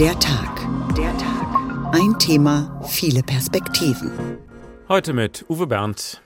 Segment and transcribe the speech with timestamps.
[0.00, 0.66] Der Tag.
[0.96, 1.94] Der Tag.
[1.94, 4.10] Ein Thema, viele Perspektiven.
[4.88, 6.20] Heute mit Uwe Berndt.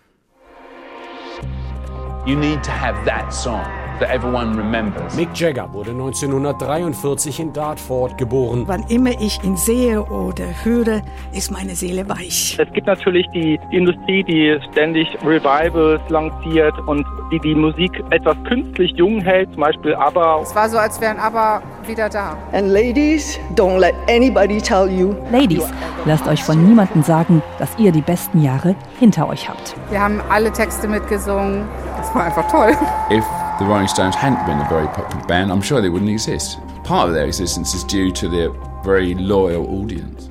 [2.24, 3.66] You need to have that song
[4.00, 5.14] that everyone remembers.
[5.14, 8.64] Mick Jagger wurde 1943 in Dartford geboren.
[8.66, 11.02] Wann immer ich ihn sehe oder höre,
[11.34, 12.56] ist meine Seele weich.
[12.58, 18.36] Es gibt natürlich die, die Industrie, die ständig Revivals lanciert und die die Musik etwas
[18.44, 20.40] künstlich jung hält, zum Beispiel ABBA.
[20.40, 22.36] Es war so, als wären ABBA wieder da.
[22.52, 25.16] And ladies, don't let anybody tell you.
[25.32, 25.64] Ladies,
[26.04, 29.74] lasst euch von niemandem sagen, dass ihr die besten Jahre hinter euch habt.
[29.90, 31.64] Wir haben alle Texte mitgesungen.
[31.96, 32.70] Das war einfach toll.
[33.10, 33.24] If
[33.58, 36.58] the Rolling Stones hadn't been a very popular band, I'm sure they wouldn't exist.
[36.84, 38.50] Part of their existence is due to their
[38.84, 40.27] very loyal audience.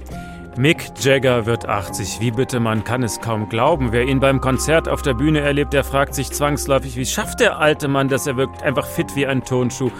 [0.58, 2.20] Mick Jagger wird 80.
[2.20, 3.92] Wie bitte, man kann es kaum glauben.
[3.92, 7.60] Wer ihn beim Konzert auf der Bühne erlebt, der fragt sich zwangsläufig, wie schafft der
[7.60, 8.26] alte Mann das?
[8.26, 9.92] Er wirkt einfach fit wie ein Tonschuh.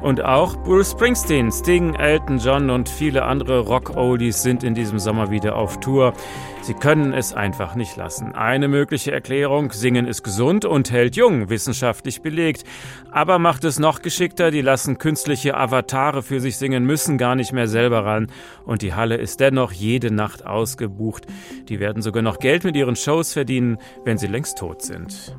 [0.00, 5.30] Und auch Bruce Springsteen, Sting, Elton John und viele andere Rock-Oldies sind in diesem Sommer
[5.30, 6.14] wieder auf Tour.
[6.66, 8.34] Sie können es einfach nicht lassen.
[8.34, 12.64] Eine mögliche Erklärung, Singen ist gesund und hält jung, wissenschaftlich belegt.
[13.12, 17.52] Aber macht es noch geschickter, die lassen künstliche Avatare für sich singen, müssen gar nicht
[17.52, 18.32] mehr selber ran.
[18.64, 21.28] Und die Halle ist dennoch jede Nacht ausgebucht.
[21.68, 25.36] Die werden sogar noch Geld mit ihren Shows verdienen, wenn sie längst tot sind.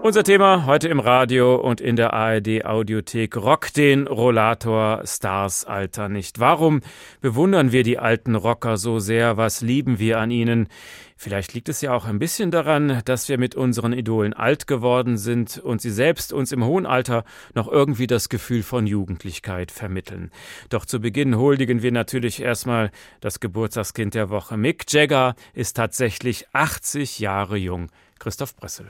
[0.00, 6.08] Unser Thema heute im Radio und in der ARD Audiothek Rock den Rollator Stars Alter
[6.08, 6.38] nicht.
[6.38, 6.82] Warum
[7.20, 9.36] bewundern wir die alten Rocker so sehr?
[9.36, 10.68] Was lieben wir an ihnen?
[11.16, 15.18] Vielleicht liegt es ja auch ein bisschen daran, dass wir mit unseren Idolen alt geworden
[15.18, 20.30] sind und sie selbst uns im hohen Alter noch irgendwie das Gefühl von Jugendlichkeit vermitteln.
[20.68, 24.56] Doch zu Beginn huldigen wir natürlich erstmal das Geburtstagskind der Woche.
[24.56, 27.90] Mick Jagger ist tatsächlich 80 Jahre jung.
[28.20, 28.86] Christoph Bressel.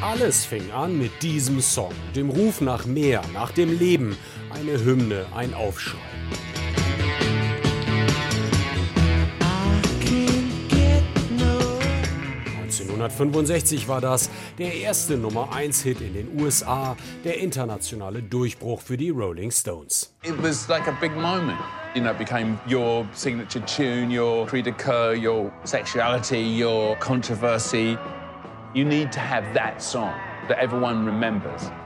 [0.00, 4.16] Alles fing an mit diesem Song, dem Ruf nach mehr, nach dem Leben,
[4.50, 6.13] eine Hymne, ein Aufschrei.
[12.94, 19.50] ...1965 war das der erste Nummer-1-Hit in den USA, der internationale Durchbruch für die Rolling
[19.50, 20.12] Stones.
[20.22, 21.58] It was like a big moment.
[21.94, 27.96] You know, it became your signature tune, your cri de coeur, your sexuality, your controversy.
[28.74, 30.14] You need to have that song.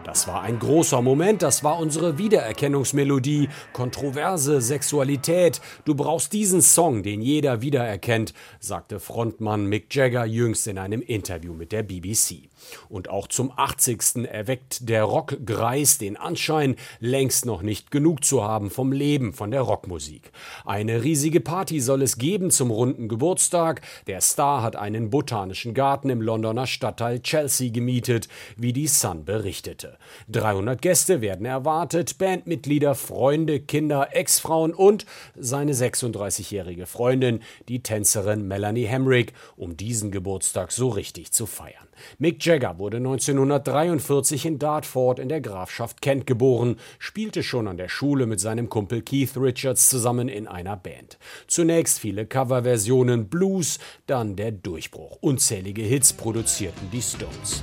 [0.05, 5.61] Das war ein großer Moment, das war unsere Wiedererkennungsmelodie, Kontroverse, Sexualität.
[5.85, 11.53] Du brauchst diesen Song, den jeder wiedererkennt, sagte Frontmann Mick Jagger jüngst in einem Interview
[11.53, 12.49] mit der BBC.
[12.89, 14.27] Und auch zum 80.
[14.31, 19.63] erweckt der Rockgreis den Anschein, längst noch nicht genug zu haben vom Leben, von der
[19.63, 20.33] Rockmusik.
[20.65, 23.83] Eine riesige Party soll es geben zum runden Geburtstag.
[24.07, 29.99] Der Star hat einen botanischen Garten im Londoner Stadtteil Chelsea gemietet, wie die Sun berichtete.
[30.29, 38.87] 300 Gäste werden erwartet, Bandmitglieder, Freunde, Kinder, Ex-Frauen und seine 36-jährige Freundin, die Tänzerin Melanie
[38.87, 41.89] Hemrick, um diesen Geburtstag so richtig zu feiern.
[42.19, 47.91] Mick Jagger wurde 1943 in Dartford in der Grafschaft Kent geboren, spielte schon an der
[47.91, 51.19] Schule mit seinem Kumpel Keith Richards zusammen in einer Band.
[51.47, 55.19] Zunächst viele Coverversionen Blues, dann der Durchbruch.
[55.21, 57.63] Unzählige Hits produzierten die Stones.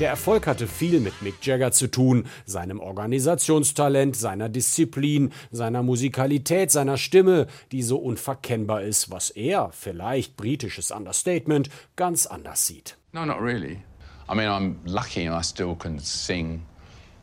[0.00, 6.72] Der Erfolg hatte viel mit Mick Jagger zu tun, seinem Organisationstalent, seiner Disziplin, seiner Musikalität,
[6.72, 12.96] seiner Stimme, die so unverkennbar ist, was er, vielleicht britisches Understatement, ganz anders sieht.
[13.12, 13.84] No, not really.
[14.28, 16.62] I mean, I'm lucky I still can sing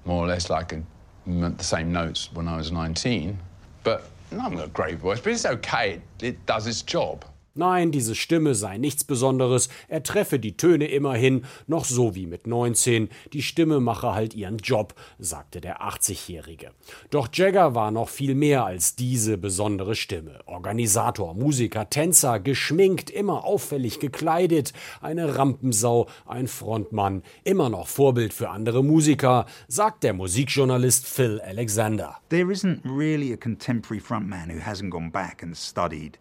[0.05, 0.81] more or less like a,
[1.25, 3.37] the same notes when I was 19.
[3.83, 5.95] But no, I haven't got a great voice, but it's okay.
[6.19, 7.25] It, it does its job.
[7.53, 12.47] Nein, diese Stimme sei nichts Besonderes, er treffe die Töne immerhin, noch so wie mit
[12.47, 16.71] 19, die Stimme mache halt ihren Job, sagte der 80-Jährige.
[17.09, 20.39] Doch Jagger war noch viel mehr als diese besondere Stimme.
[20.45, 24.71] Organisator, Musiker, Tänzer, geschminkt, immer auffällig gekleidet,
[25.01, 32.17] eine Rampensau, ein Frontmann, immer noch Vorbild für andere Musiker, sagt der Musikjournalist Phil Alexander.
[32.29, 36.17] There isn't really a contemporary frontman who hasn't gone back and studied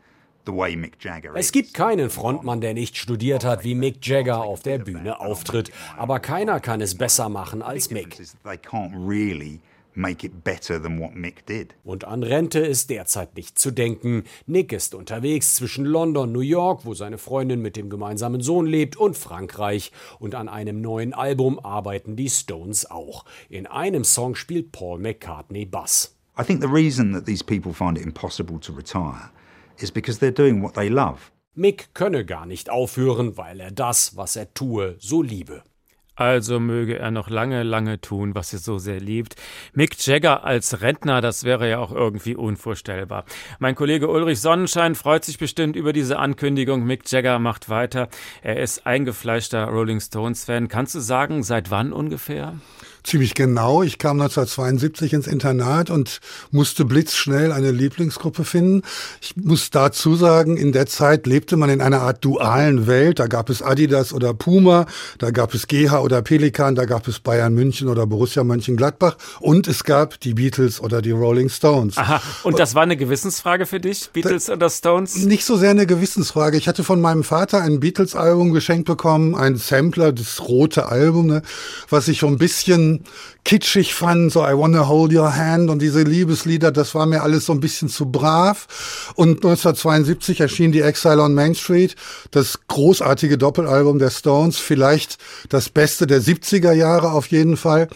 [1.35, 5.71] es gibt keinen Frontmann, der nicht studiert hat, wie Mick Jagger auf der Bühne auftritt.
[5.97, 8.17] Aber keiner kann es besser machen als Mick.
[11.85, 14.25] Und an Rente ist derzeit nicht zu denken.
[14.47, 18.97] Nick ist unterwegs zwischen London, New York, wo seine Freundin mit dem gemeinsamen Sohn lebt,
[18.97, 19.93] und Frankreich.
[20.19, 23.25] Und an einem neuen Album arbeiten die Stones auch.
[23.49, 26.15] In einem Song spielt Paul McCartney Bass.
[26.39, 29.31] I think the reason that these people find it impossible to retire
[29.83, 31.31] is because they're doing what they love.
[31.55, 35.63] Mick könne gar nicht aufhören, weil er das, was er tue, so liebe.
[36.21, 39.37] Also möge er noch lange, lange tun, was er so sehr liebt.
[39.73, 43.25] Mick Jagger als Rentner, das wäre ja auch irgendwie unvorstellbar.
[43.59, 46.85] Mein Kollege Ulrich Sonnenschein freut sich bestimmt über diese Ankündigung.
[46.85, 48.09] Mick Jagger macht weiter.
[48.43, 50.69] Er ist eingefleischter Rolling Stones-Fan.
[50.69, 52.59] Kannst du sagen, seit wann ungefähr?
[53.05, 53.83] Ziemlich genau.
[53.83, 56.21] Ich kam 1972 ins Internat und
[56.51, 58.83] musste blitzschnell eine Lieblingsgruppe finden.
[59.21, 63.19] Ich muss dazu sagen, in der Zeit lebte man in einer Art dualen Welt.
[63.19, 64.87] Da gab es Adidas oder Puma,
[65.19, 69.69] da gab es GH oder Pelikan, da gab es Bayern München oder Borussia Mönchengladbach und
[69.69, 71.97] es gab die Beatles oder die Rolling Stones.
[71.97, 75.17] Aha, und das war eine Gewissensfrage für dich, Beatles da, oder Stones?
[75.17, 76.57] Nicht so sehr eine Gewissensfrage.
[76.57, 81.43] Ich hatte von meinem Vater ein Beatles-Album geschenkt bekommen, ein Sampler, das rote Album, ne,
[81.89, 82.90] was ich so ein bisschen
[83.45, 87.47] kitschig fand, so I Wanna Hold Your Hand und diese Liebeslieder, das war mir alles
[87.47, 88.67] so ein bisschen zu brav.
[89.15, 91.97] Und 1972 erschien die Exile on Main Street,
[92.31, 97.89] das großartige Doppelalbum der Stones, vielleicht das Beste der 70er Jahre auf jeden Fall.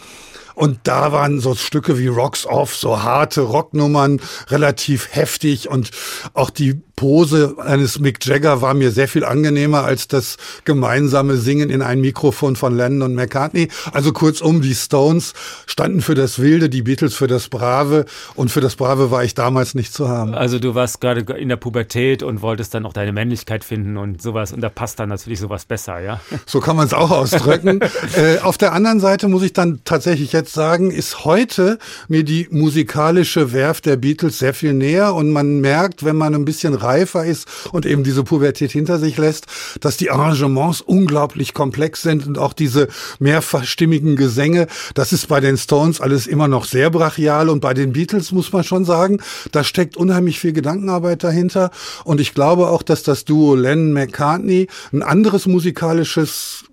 [0.55, 5.91] Und da waren so Stücke wie Rocks Off, so harte Rocknummern, relativ heftig und
[6.33, 11.69] auch die Pose eines Mick Jagger war mir sehr viel angenehmer als das gemeinsame Singen
[11.69, 13.69] in ein Mikrofon von Lennon und McCartney.
[13.91, 15.33] Also kurzum, die Stones
[15.65, 18.05] standen für das Wilde, die Beatles für das Brave
[18.35, 20.33] und für das Brave war ich damals nicht zu haben.
[20.33, 24.21] Also du warst gerade in der Pubertät und wolltest dann auch deine Männlichkeit finden und
[24.21, 26.19] sowas und da passt dann natürlich sowas besser, ja?
[26.45, 27.81] So kann man es auch ausdrücken.
[28.15, 32.47] äh, auf der anderen Seite muss ich dann tatsächlich jetzt sagen, ist heute mir die
[32.51, 37.25] musikalische Werft der Beatles sehr viel näher und man merkt, wenn man ein bisschen reifer
[37.25, 39.47] ist und eben diese Pubertät hinter sich lässt,
[39.81, 42.87] dass die Arrangements unglaublich komplex sind und auch diese
[43.19, 47.93] mehrfachstimmigen Gesänge, das ist bei den Stones alles immer noch sehr brachial und bei den
[47.93, 49.19] Beatles muss man schon sagen,
[49.51, 51.71] da steckt unheimlich viel Gedankenarbeit dahinter.
[52.03, 56.65] Und ich glaube auch, dass das Duo Lennon McCartney ein anderes musikalisches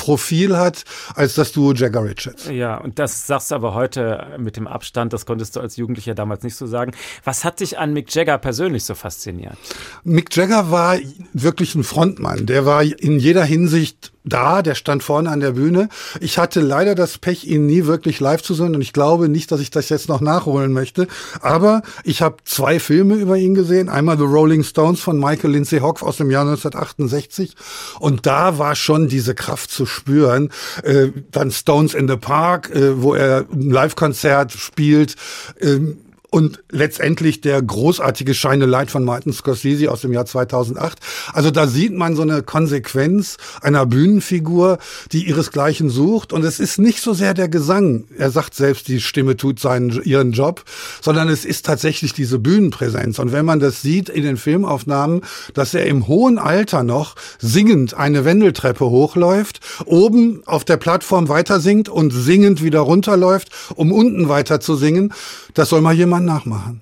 [0.00, 2.48] Profil hat als das Duo Jagger Richards.
[2.48, 6.14] Ja, und das sagst du aber heute mit dem Abstand, das konntest du als Jugendlicher
[6.14, 6.92] damals nicht so sagen.
[7.22, 9.58] Was hat dich an Mick Jagger persönlich so fasziniert?
[10.02, 10.96] Mick Jagger war
[11.34, 12.46] wirklich ein Frontmann.
[12.46, 15.88] Der war in jeder Hinsicht da, der stand vorne an der Bühne.
[16.20, 19.50] Ich hatte leider das Pech, ihn nie wirklich live zu sehen und ich glaube nicht,
[19.50, 21.08] dass ich das jetzt noch nachholen möchte.
[21.40, 23.88] Aber ich habe zwei Filme über ihn gesehen.
[23.88, 27.54] Einmal The Rolling Stones von Michael Lindsay Hogg aus dem Jahr 1968
[27.98, 30.50] und da war schon diese Kraft zu spüren.
[30.82, 35.16] Äh, dann Stones in the Park, äh, wo er ein Live-Konzert spielt.
[35.60, 35.98] Ähm,
[36.30, 40.98] und letztendlich der großartige Shine Light von Martin Scorsese aus dem Jahr 2008.
[41.32, 44.78] Also da sieht man so eine Konsequenz einer Bühnenfigur,
[45.12, 48.04] die ihresgleichen sucht und es ist nicht so sehr der Gesang.
[48.16, 50.62] Er sagt selbst, die Stimme tut seinen ihren Job,
[51.00, 55.22] sondern es ist tatsächlich diese Bühnenpräsenz und wenn man das sieht in den Filmaufnahmen,
[55.54, 61.60] dass er im hohen Alter noch singend eine Wendeltreppe hochläuft, oben auf der Plattform weiter
[61.60, 65.12] singt und singend wieder runterläuft, um unten weiter zu singen,
[65.54, 66.80] das soll mal jemand man nachmachen.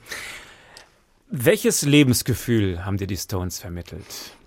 [1.31, 4.38] Welches Lebensgefühl haben dir die Stones vermittelt?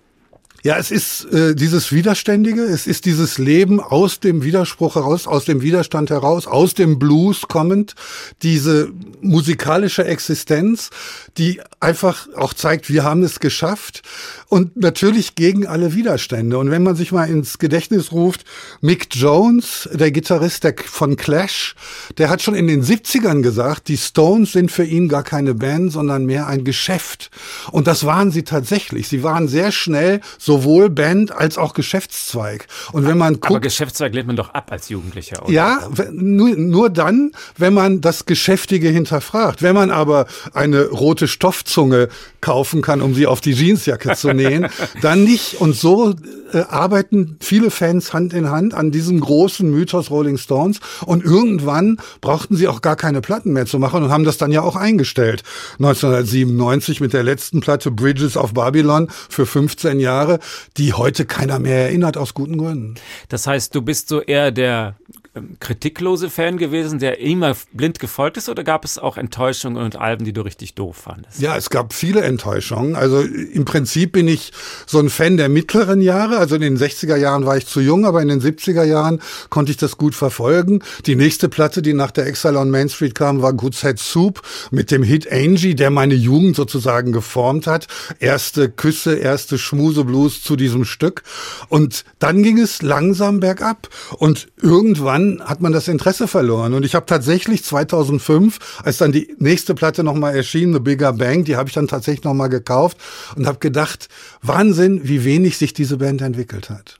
[0.64, 5.44] Ja, es ist äh, dieses Widerständige, es ist dieses Leben aus dem Widerspruch heraus, aus
[5.44, 7.96] dem Widerstand heraus, aus dem Blues kommend,
[8.42, 10.90] diese musikalische Existenz,
[11.36, 14.02] die einfach auch zeigt, wir haben es geschafft
[14.46, 16.56] und natürlich gegen alle Widerstände.
[16.58, 18.44] Und wenn man sich mal ins Gedächtnis ruft,
[18.80, 21.74] Mick Jones, der Gitarrist der, von Clash,
[22.18, 25.90] der hat schon in den 70ern gesagt, die Stones sind für ihn gar keine Band,
[25.90, 27.32] sondern mehr ein Geschäft.
[27.72, 29.08] Und das waren sie tatsächlich.
[29.08, 30.20] Sie waren sehr schnell
[30.52, 32.66] sowohl Band als auch Geschäftszweig.
[32.92, 35.42] Und wenn man guckt, aber Geschäftszweig lehnt man doch ab als Jugendlicher.
[35.42, 35.52] Oder?
[35.52, 39.62] Ja, nur, nur dann, wenn man das Geschäftige hinterfragt.
[39.62, 42.08] Wenn man aber eine rote Stoffzunge
[42.42, 44.66] kaufen kann, um sie auf die Jeansjacke zu nähen,
[45.00, 45.60] dann nicht.
[45.60, 46.14] Und so
[46.52, 50.80] äh, arbeiten viele Fans Hand in Hand an diesem großen Mythos Rolling Stones.
[51.06, 54.52] Und irgendwann brauchten sie auch gar keine Platten mehr zu machen und haben das dann
[54.52, 55.42] ja auch eingestellt.
[55.78, 60.38] 1997 mit der letzten Platte Bridges of Babylon für 15 Jahre,
[60.76, 62.94] die heute keiner mehr erinnert aus guten Gründen.
[63.28, 64.96] Das heißt, du bist so eher der
[65.34, 69.96] ähm, kritiklose Fan gewesen, der immer blind gefolgt ist, oder gab es auch Enttäuschungen und
[69.96, 71.40] Alben, die du richtig doof fandest?
[71.40, 72.96] Ja, es gab viele Enttäuschungen.
[72.96, 74.52] Also im Prinzip bin ich
[74.86, 76.36] so ein Fan der mittleren Jahre.
[76.36, 79.72] Also in den 60er Jahren war ich zu jung, aber in den 70er Jahren konnte
[79.72, 80.82] ich das gut verfolgen.
[81.06, 84.42] Die nächste Platte, die nach der Exile on Main Street kam, war Good Head Soup
[84.70, 87.86] mit dem Hit Angie, der meine Jugend sozusagen geformt hat.
[88.18, 91.22] Erste Küsse, erste Schmuseblues zu diesem Stück.
[91.70, 93.88] Und dann ging es langsam bergab.
[94.18, 96.74] Und irgendwann dann hat man das Interesse verloren.
[96.74, 101.44] Und ich habe tatsächlich 2005, als dann die nächste Platte nochmal erschien, The Bigger Bang,
[101.44, 102.98] die habe ich dann tatsächlich nochmal gekauft
[103.36, 104.08] und habe gedacht,
[104.42, 106.98] Wahnsinn, wie wenig sich diese Band entwickelt hat.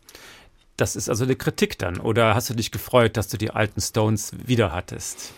[0.77, 1.99] Das ist also eine Kritik dann.
[1.99, 5.33] Oder hast du dich gefreut, dass du die alten Stones wieder hattest?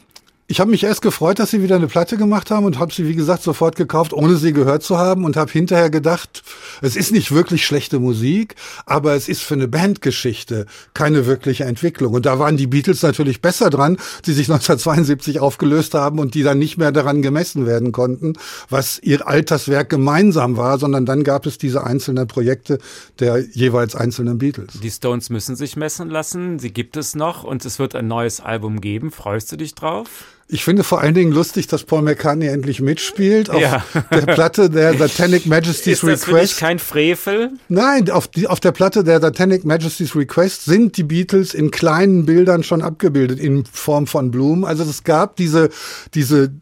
[0.46, 3.08] Ich habe mich erst gefreut, dass sie wieder eine Platte gemacht haben und habe sie,
[3.08, 6.42] wie gesagt, sofort gekauft, ohne sie gehört zu haben und habe hinterher gedacht,
[6.82, 12.12] es ist nicht wirklich schlechte Musik, aber es ist für eine Bandgeschichte keine wirkliche Entwicklung.
[12.12, 13.96] Und da waren die Beatles natürlich besser dran,
[14.26, 18.34] die sich 1972 aufgelöst haben und die dann nicht mehr daran gemessen werden konnten,
[18.68, 22.80] was ihr Alterswerk gemeinsam war, sondern dann gab es diese einzelnen Projekte
[23.18, 24.78] der jeweils einzelnen Beatles.
[24.82, 28.40] Die Stones müssen sich messen lassen, sie gibt es noch und es wird ein neues
[28.40, 29.10] Album geben.
[29.10, 30.10] Freust du dich drauf?
[30.46, 33.84] Ich finde vor allen Dingen lustig, dass Paul McCartney endlich mitspielt auf ja.
[34.10, 36.28] der Platte der Satanic Majesty's Ist das Request.
[36.28, 37.52] Für dich kein Frevel?
[37.68, 42.26] Nein, auf, die, auf der Platte der Satanic Majesty's Request sind die Beatles in kleinen
[42.26, 44.64] Bildern schon abgebildet in Form von Blumen.
[44.64, 45.70] Also es gab diese
[46.14, 46.52] diese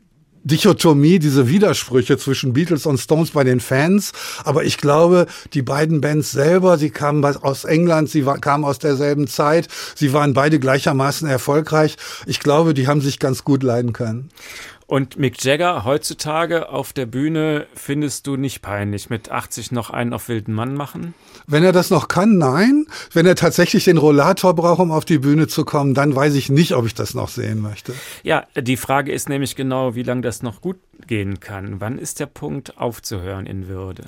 [0.44, 4.12] Dichotomie, diese Widersprüche zwischen Beatles und Stones bei den Fans.
[4.44, 9.28] Aber ich glaube, die beiden Bands selber, sie kamen aus England, sie kamen aus derselben
[9.28, 11.96] Zeit, sie waren beide gleichermaßen erfolgreich.
[12.26, 14.30] Ich glaube, die haben sich ganz gut leiden können.
[14.92, 20.12] Und Mick Jagger heutzutage auf der Bühne findest du nicht peinlich, mit 80 noch einen
[20.12, 21.14] auf wilden Mann machen?
[21.46, 22.84] Wenn er das noch kann, nein.
[23.10, 26.50] Wenn er tatsächlich den Rollator braucht, um auf die Bühne zu kommen, dann weiß ich
[26.50, 27.94] nicht, ob ich das noch sehen möchte.
[28.22, 31.80] Ja, die Frage ist nämlich genau, wie lange das noch gut gehen kann.
[31.80, 34.04] Wann ist der Punkt aufzuhören in Würde?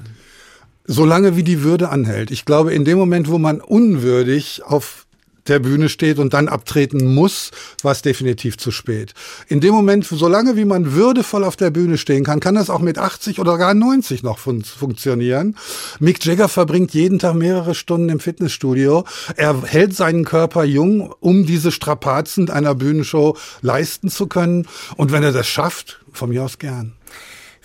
[0.85, 2.31] Solange wie die Würde anhält.
[2.31, 5.04] Ich glaube, in dem Moment, wo man unwürdig auf
[5.47, 7.51] der Bühne steht und dann abtreten muss,
[7.83, 9.15] war es definitiv zu spät.
[9.49, 12.81] In dem Moment, solange wie man würdevoll auf der Bühne stehen kann, kann das auch
[12.81, 15.57] mit 80 oder gar 90 noch fun funktionieren.
[16.01, 19.05] Mick Jagger verbringt jeden Tag mehrere Stunden im Fitnessstudio.
[19.37, 24.67] Er hält seinen Körper jung, um diese Strapazen einer Bühnenshow leisten zu können.
[24.97, 26.93] Und wenn er das schafft, von mir aus gern.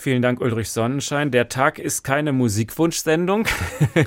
[0.01, 1.29] Vielen Dank, Ulrich Sonnenschein.
[1.29, 3.46] Der Tag ist keine Musikwunschsendung,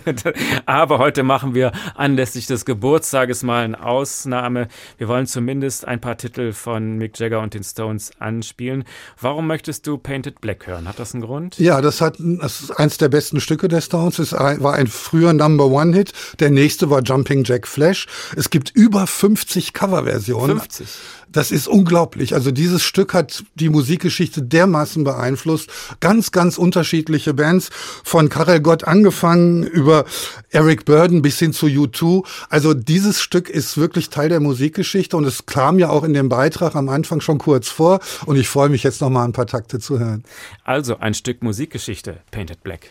[0.65, 4.69] aber heute machen wir anlässlich des Geburtstages mal eine Ausnahme.
[4.97, 8.85] Wir wollen zumindest ein paar Titel von Mick Jagger und den Stones anspielen.
[9.21, 10.89] Warum möchtest du Painted Black hören?
[10.89, 11.59] Hat das einen Grund?
[11.59, 14.19] Ja, das hat das ist eins der besten Stücke der Stones.
[14.19, 16.15] Es war ein früher Number One Hit.
[16.41, 18.07] Der nächste war Jumping Jack Flash.
[18.35, 20.59] Es gibt über 50 Coverversionen.
[20.59, 20.89] 50.
[21.33, 22.35] Das ist unglaublich.
[22.35, 25.71] Also dieses Stück hat die Musikgeschichte dermaßen beeinflusst.
[26.01, 27.71] Ganz, ganz unterschiedliche Bands,
[28.05, 30.05] von Karel Gott angefangen über
[30.51, 32.25] Eric Burden bis hin zu U2.
[32.51, 36.29] Also dieses Stück ist wirklich Teil der Musikgeschichte und es kam ja auch in dem
[36.29, 39.47] Beitrag am Anfang schon kurz vor und ich freue mich jetzt noch mal ein paar
[39.47, 40.25] Takte zu hören.
[40.65, 42.91] Also ein Stück Musikgeschichte, Painted Black.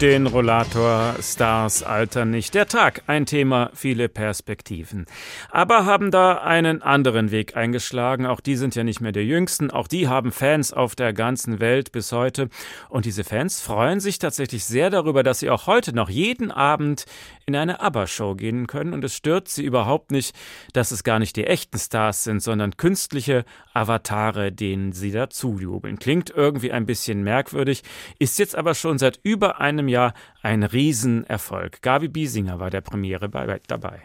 [0.00, 2.52] Den Rollator, Stars altern nicht.
[2.52, 5.06] Der Tag, ein Thema, viele Perspektiven.
[5.50, 8.26] Aber haben da einen anderen Weg eingeschlagen.
[8.26, 9.70] Auch die sind ja nicht mehr der Jüngsten.
[9.70, 12.50] Auch die haben Fans auf der ganzen Welt bis heute.
[12.90, 17.06] Und diese Fans freuen sich tatsächlich sehr darüber, dass sie auch heute noch jeden Abend
[17.46, 18.92] in eine ABBA-Show gehen können.
[18.92, 20.36] Und es stört sie überhaupt nicht,
[20.74, 25.98] dass es gar nicht die echten Stars sind, sondern künstliche Avatare, denen sie dazujubeln.
[25.98, 27.82] Klingt irgendwie ein bisschen merkwürdig,
[28.18, 31.82] ist jetzt aber schon seit über einem Jahr ein Riesenerfolg.
[31.82, 34.00] Gabi Biesinger war der Premiere bei, dabei.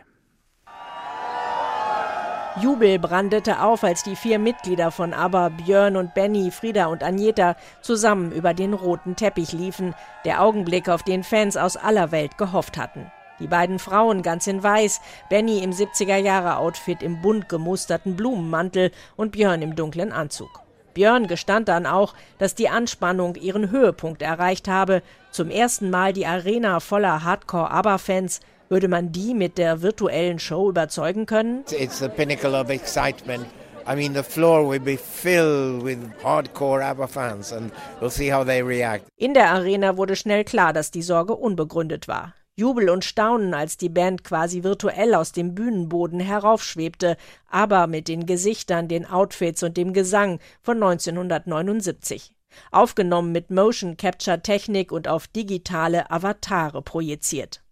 [2.62, 7.56] Jubel brandete auf, als die vier Mitglieder von ABBA, Björn und Benny, Frieda und Agneta,
[7.82, 12.78] zusammen über den roten Teppich liefen, der Augenblick, auf den Fans aus aller Welt gehofft
[12.78, 13.10] hatten.
[13.42, 19.64] Die beiden Frauen ganz in weiß, Benny im 70er-Jahre-Outfit im bunt gemusterten Blumenmantel und Björn
[19.64, 20.62] im dunklen Anzug.
[20.94, 25.02] Björn gestand dann auch, dass die Anspannung ihren Höhepunkt erreicht habe.
[25.32, 28.42] Zum ersten Mal die Arena voller Hardcore-ABBA-Fans.
[28.70, 31.66] Würde man die mit der virtuellen Show überzeugen können?
[31.72, 33.46] It's the pinnacle of excitement.
[33.88, 38.46] I mean, the floor will be filled with hardcore ABBA fans and we'll see how
[38.46, 39.06] they react.
[39.18, 42.34] In der Arena wurde schnell klar, dass die Sorge unbegründet war.
[42.62, 48.28] Jubel und Staunen, als die Band quasi virtuell aus dem Bühnenboden heraufschwebte, aber mit den
[48.28, 52.36] Gesichtern, den Outfits und dem Gesang von 1979.
[52.72, 57.64] Aufgenommen mit Motion Capture Technik und auf digitale Avatare projiziert.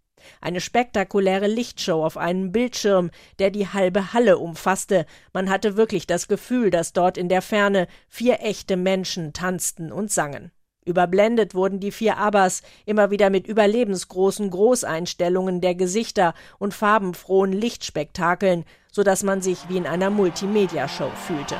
[0.42, 5.06] Eine spektakuläre Lichtshow auf einem Bildschirm, der die halbe Halle umfasste.
[5.34, 10.12] Man hatte wirklich das Gefühl, dass dort in der Ferne vier echte Menschen tanzten und
[10.12, 10.52] sangen.
[10.90, 18.66] Überblendet wurden die vier Abbas immer wieder mit überlebensgroßen Großeinstellungen der Gesichter und farbenfrohen Lichtspektakeln,
[18.92, 21.58] so dass man sich wie in einer Multimedia-Show fühlte.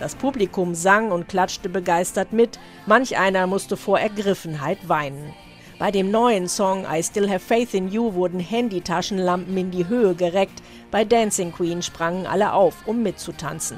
[0.00, 5.34] Das Publikum sang und klatschte begeistert mit, manch einer musste vor Ergriffenheit weinen.
[5.84, 10.14] Bei dem neuen Song I Still Have Faith in You wurden Handytaschenlampen in die Höhe
[10.14, 13.76] gereckt, bei Dancing Queen sprangen alle auf, um mitzutanzen.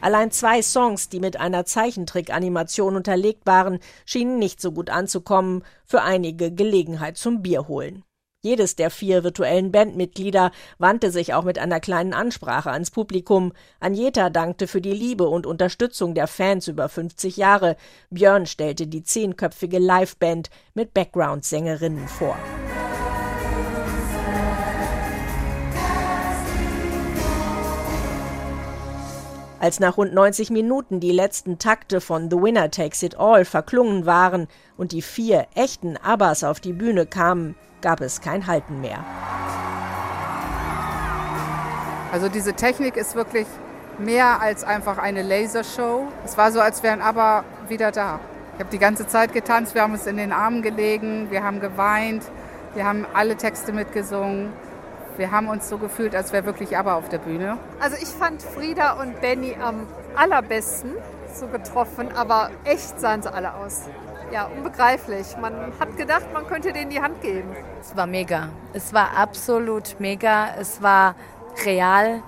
[0.00, 6.00] Allein zwei Songs, die mit einer Zeichentrick-Animation unterlegt waren, schienen nicht so gut anzukommen, für
[6.00, 8.04] einige Gelegenheit zum Bier holen.
[8.44, 13.54] Jedes der vier virtuellen Bandmitglieder wandte sich auch mit einer kleinen Ansprache ans Publikum.
[13.80, 17.78] Anjeta dankte für die Liebe und Unterstützung der Fans über 50 Jahre.
[18.10, 22.36] Björn stellte die zehnköpfige Liveband mit Background-Sängerinnen vor.
[29.64, 34.04] Als nach rund 90 Minuten die letzten Takte von The Winner Takes It All verklungen
[34.04, 39.02] waren und die vier echten Abbas auf die Bühne kamen, gab es kein Halten mehr.
[42.12, 43.46] Also diese Technik ist wirklich
[43.98, 46.08] mehr als einfach eine Lasershow.
[46.26, 48.20] Es war so, als wären aber wieder da.
[48.56, 51.60] Ich habe die ganze Zeit getanzt, wir haben uns in den Armen gelegen, wir haben
[51.60, 52.22] geweint,
[52.74, 54.52] wir haben alle Texte mitgesungen.
[55.16, 57.58] Wir haben uns so gefühlt, als wäre wirklich aber auf der Bühne.
[57.80, 60.92] Also ich fand Frieda und Benny am allerbesten
[61.32, 63.82] so getroffen, aber echt sahen sie alle aus
[64.32, 65.36] ja, unbegreiflich.
[65.40, 67.48] Man hat gedacht, man könnte denen die Hand geben.
[67.80, 68.48] Es war mega.
[68.72, 70.54] Es war absolut mega.
[70.58, 71.14] Es war
[71.64, 72.22] real.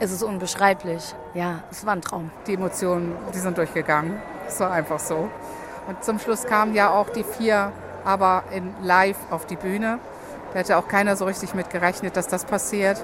[0.00, 1.14] Es ist unbeschreiblich.
[1.34, 2.30] Ja, es war ein Traum.
[2.46, 4.20] Die Emotionen, die sind durchgegangen.
[4.48, 5.28] Es war einfach so.
[5.86, 7.72] Und zum Schluss kamen ja auch die vier
[8.04, 10.00] aber in live auf die Bühne.
[10.52, 13.02] Da hätte auch keiner so richtig mit gerechnet, dass das passiert.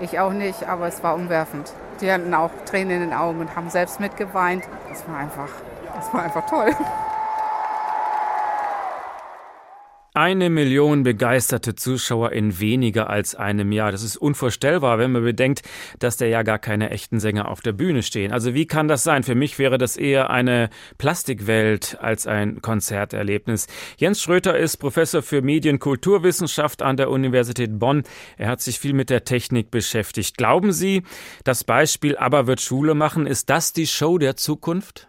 [0.00, 1.72] Ich auch nicht, aber es war umwerfend.
[2.00, 4.64] Die hatten auch Tränen in den Augen und haben selbst mitgeweint.
[4.88, 5.48] Das war einfach,
[5.94, 6.74] das war einfach toll.
[10.18, 13.92] Eine Million begeisterte Zuschauer in weniger als einem Jahr.
[13.92, 15.62] Das ist unvorstellbar, wenn man bedenkt,
[16.00, 18.32] dass da ja gar keine echten Sänger auf der Bühne stehen.
[18.32, 19.22] Also wie kann das sein?
[19.22, 23.68] Für mich wäre das eher eine Plastikwelt als ein Konzerterlebnis.
[23.96, 28.02] Jens Schröter ist Professor für Medienkulturwissenschaft an der Universität Bonn.
[28.38, 30.36] Er hat sich viel mit der Technik beschäftigt.
[30.36, 31.04] Glauben Sie,
[31.44, 35.07] das Beispiel Aber wird Schule machen, ist das die Show der Zukunft?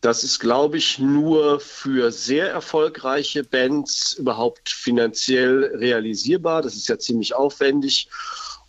[0.00, 6.62] Das ist, glaube ich, nur für sehr erfolgreiche Bands überhaupt finanziell realisierbar.
[6.62, 8.08] Das ist ja ziemlich aufwendig.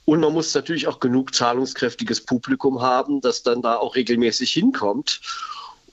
[0.04, 5.22] Und man muss natürlich auch genug zahlungskräftiges Publikum haben, das dann da auch regelmäßig hinkommt.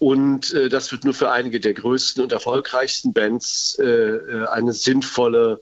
[0.01, 4.73] Und äh, das wird nur für einige der größten und erfolgreichsten Bands äh, äh eine
[4.73, 5.61] sinnvolle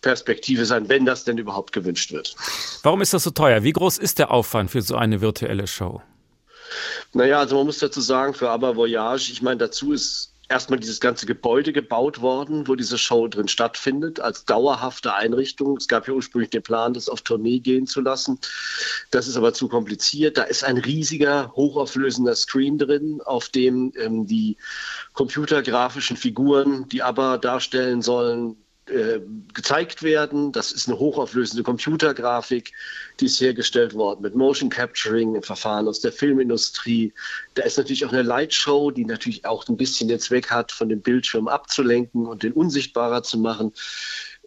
[0.00, 2.34] Perspektive sein, wenn das denn überhaupt gewünscht wird.
[2.82, 3.62] Warum ist das so teuer?
[3.62, 6.02] Wie groß ist der Aufwand für so eine virtuelle Show?
[7.14, 11.00] Naja, also man muss dazu sagen, für Aber Voyage, ich meine, dazu ist erstmal dieses
[11.00, 15.76] ganze Gebäude gebaut worden, wo diese Show drin stattfindet, als dauerhafte Einrichtung.
[15.76, 18.38] Es gab ja ursprünglich den Plan, das auf Tournee gehen zu lassen.
[19.10, 20.36] Das ist aber zu kompliziert.
[20.36, 24.56] Da ist ein riesiger, hochauflösender Screen drin, auf dem ähm, die
[25.12, 29.20] computergrafischen Figuren, die aber darstellen sollen, äh,
[29.54, 30.52] gezeigt werden.
[30.52, 32.72] Das ist eine hochauflösende Computergrafik,
[33.18, 37.12] die ist hergestellt worden mit Motion Capturing, ein Verfahren aus der Filmindustrie.
[37.54, 40.88] Da ist natürlich auch eine Lightshow, die natürlich auch ein bisschen den Zweck hat, von
[40.88, 43.72] dem Bildschirm abzulenken und den unsichtbarer zu machen.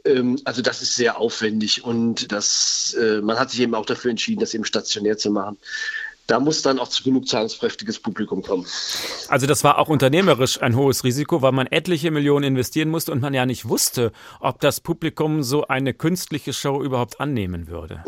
[0.05, 4.11] Ähm, also das ist sehr aufwendig und das, äh, man hat sich eben auch dafür
[4.11, 5.57] entschieden, das eben stationär zu machen
[6.27, 8.65] da muss dann auch zu genug zahlungskräftiges Publikum kommen.
[9.29, 13.21] Also das war auch unternehmerisch ein hohes Risiko, weil man etliche Millionen investieren musste und
[13.21, 18.03] man ja nicht wusste, ob das Publikum so eine künstliche Show überhaupt annehmen würde.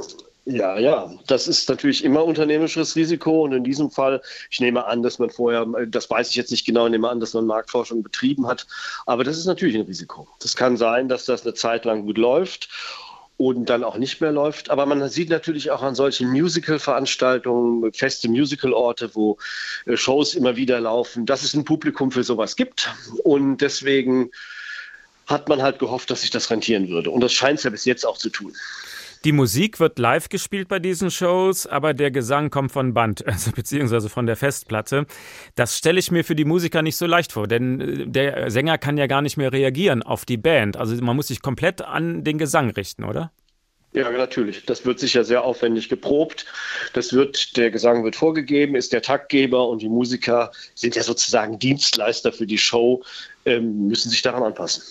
[0.46, 5.04] Ja, ja, das ist natürlich immer unternehmerisches Risiko und in diesem Fall, ich nehme an,
[5.04, 8.02] dass man vorher, das weiß ich jetzt nicht genau, ich nehme an, dass man Marktforschung
[8.02, 8.66] betrieben hat,
[9.06, 10.28] aber das ist natürlich ein Risiko.
[10.40, 12.68] Das kann sein, dass das eine Zeit lang gut läuft
[13.40, 14.70] und dann auch nicht mehr läuft.
[14.70, 19.38] Aber man sieht natürlich auch an solchen Musical-Veranstaltungen, feste Musical-Orte, wo
[19.86, 22.94] äh, Shows immer wieder laufen, dass es ein Publikum für sowas gibt.
[23.24, 24.30] Und deswegen
[25.26, 27.12] hat man halt gehofft, dass sich das rentieren würde.
[27.12, 28.54] Und das scheint es ja bis jetzt auch zu tun.
[29.26, 33.52] Die Musik wird live gespielt bei diesen Shows, aber der Gesang kommt von Band, also
[33.52, 35.06] beziehungsweise von der Festplatte.
[35.56, 38.78] Das stelle ich mir für die Musiker nicht so leicht vor, denn äh, der Sänger
[38.78, 40.78] kann ja gar nicht mehr reagieren auf die Band.
[40.78, 43.32] Also man muss sich komplett an den Gesang richten, oder?
[43.92, 44.66] Ja, natürlich.
[44.66, 46.46] Das wird sicher sehr aufwendig geprobt.
[46.94, 51.58] Das wird, der Gesang wird vorgegeben, ist der Taktgeber und die Musiker sind ja sozusagen
[51.58, 53.04] Dienstleister für die Show,
[53.46, 54.84] ähm, müssen sich daran anpassen.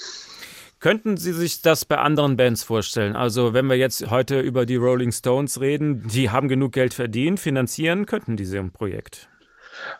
[0.80, 3.16] Könnten Sie sich das bei anderen Bands vorstellen?
[3.16, 7.40] Also, wenn wir jetzt heute über die Rolling Stones reden, die haben genug Geld verdient,
[7.40, 9.28] finanzieren könnten diese ein Projekt?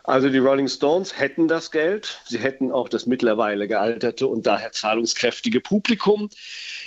[0.03, 4.71] Also die Rolling Stones hätten das Geld, sie hätten auch das mittlerweile gealterte und daher
[4.71, 6.29] zahlungskräftige Publikum.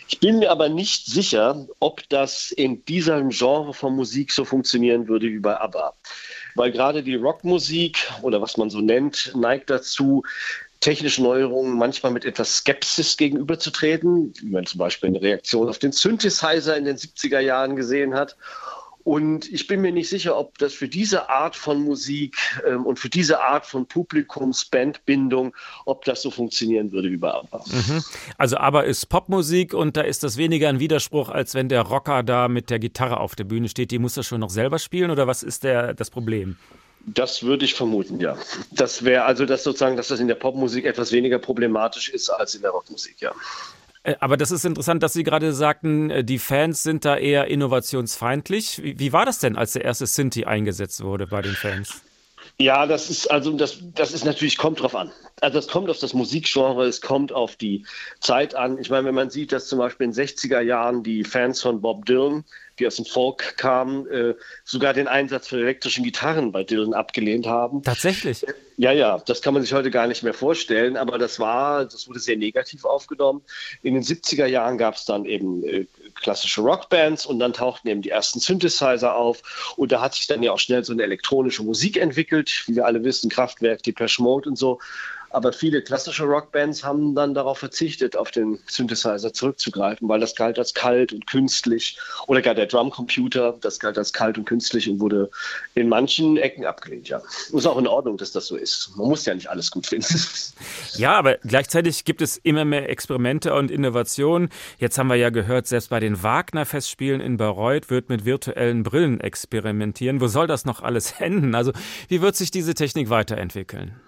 [0.09, 5.09] Ich bin mir aber nicht sicher, ob das in diesem Genre von Musik so funktionieren
[5.09, 5.95] würde wie bei ABBA.
[6.55, 10.23] Weil gerade die Rockmusik oder was man so nennt, neigt dazu,
[10.83, 15.93] technischen Neuerungen manchmal mit etwas Skepsis gegenüberzutreten, wie man zum Beispiel eine Reaktion auf den
[15.93, 18.37] Synthesizer in den 70er Jahren gesehen hat.
[19.05, 22.99] Und ich bin mir nicht sicher, ob das für diese Art von Musik ähm, und
[22.99, 25.55] für diese Art von Publikumsbandbindung,
[25.87, 27.65] ob das so funktionieren würde wie bei ABBA.
[27.67, 28.05] Mhm.
[28.39, 32.23] Also ABBA ist Popmusik und da ist das weniger ein Widerspruch, als wenn der Rocker
[32.23, 33.91] da mit der Gitarre auf der Bühne steht.
[33.91, 36.57] Die muss das schon noch selber spielen oder was ist der, das Problem?
[37.07, 38.37] Das würde ich vermuten, ja.
[38.71, 42.55] Das wäre also das sozusagen, dass das in der Popmusik etwas weniger problematisch ist als
[42.55, 43.33] in der Rockmusik, ja.
[44.05, 47.47] Äh, aber das ist interessant, dass Sie gerade sagten, äh, die Fans sind da eher
[47.49, 48.81] innovationsfeindlich.
[48.83, 52.03] Wie, war das denn, als der erste Sinti eingesetzt wurde bei den Fans?
[52.59, 55.11] Ja, das ist also das, das ist natürlich kommt drauf an.
[55.41, 57.85] Also es kommt auf das Musikgenre, es kommt auf die
[58.21, 58.79] Zeit an.
[58.79, 61.81] Ich meine, wenn man sieht, dass zum Beispiel in den 60er Jahren die Fans von
[61.81, 62.45] Bob Dylan
[62.79, 67.47] die aus dem Folk kamen, äh, sogar den Einsatz von elektrischen Gitarren bei Dylan abgelehnt
[67.47, 67.83] haben.
[67.83, 68.45] Tatsächlich?
[68.77, 72.09] Ja, ja, das kann man sich heute gar nicht mehr vorstellen, aber das war, das
[72.09, 73.43] wurde sehr negativ aufgenommen.
[73.83, 75.87] In den 70er Jahren gab es dann eben äh,
[76.23, 80.43] klassische Rockbands und dann tauchten eben die ersten Synthesizer auf und da hat sich dann
[80.43, 84.49] ja auch schnell so eine elektronische Musik entwickelt, wie wir alle wissen, Kraftwerk, Depeche Mode
[84.49, 84.79] und so.
[85.33, 90.59] Aber viele klassische Rockbands haben dann darauf verzichtet, auf den Synthesizer zurückzugreifen, weil das galt
[90.59, 91.99] als kalt und künstlich.
[92.27, 95.31] Oder gar der Drumcomputer, das galt als kalt und künstlich und wurde
[95.75, 97.21] in manchen Ecken abgelehnt, ja.
[97.53, 98.93] Ist auch in Ordnung, dass das so ist.
[98.97, 100.03] Man muss ja nicht alles gut finden.
[100.95, 104.51] Ja, aber gleichzeitig gibt es immer mehr Experimente und Innovationen.
[104.79, 109.21] Jetzt haben wir ja gehört, selbst bei den Wagner-Festspielen in Bayreuth wird mit virtuellen Brillen
[109.21, 110.21] experimentieren.
[110.21, 111.55] Wo soll das noch alles enden?
[111.55, 111.73] Also,
[112.09, 114.01] wie wird sich diese Technik weiterentwickeln?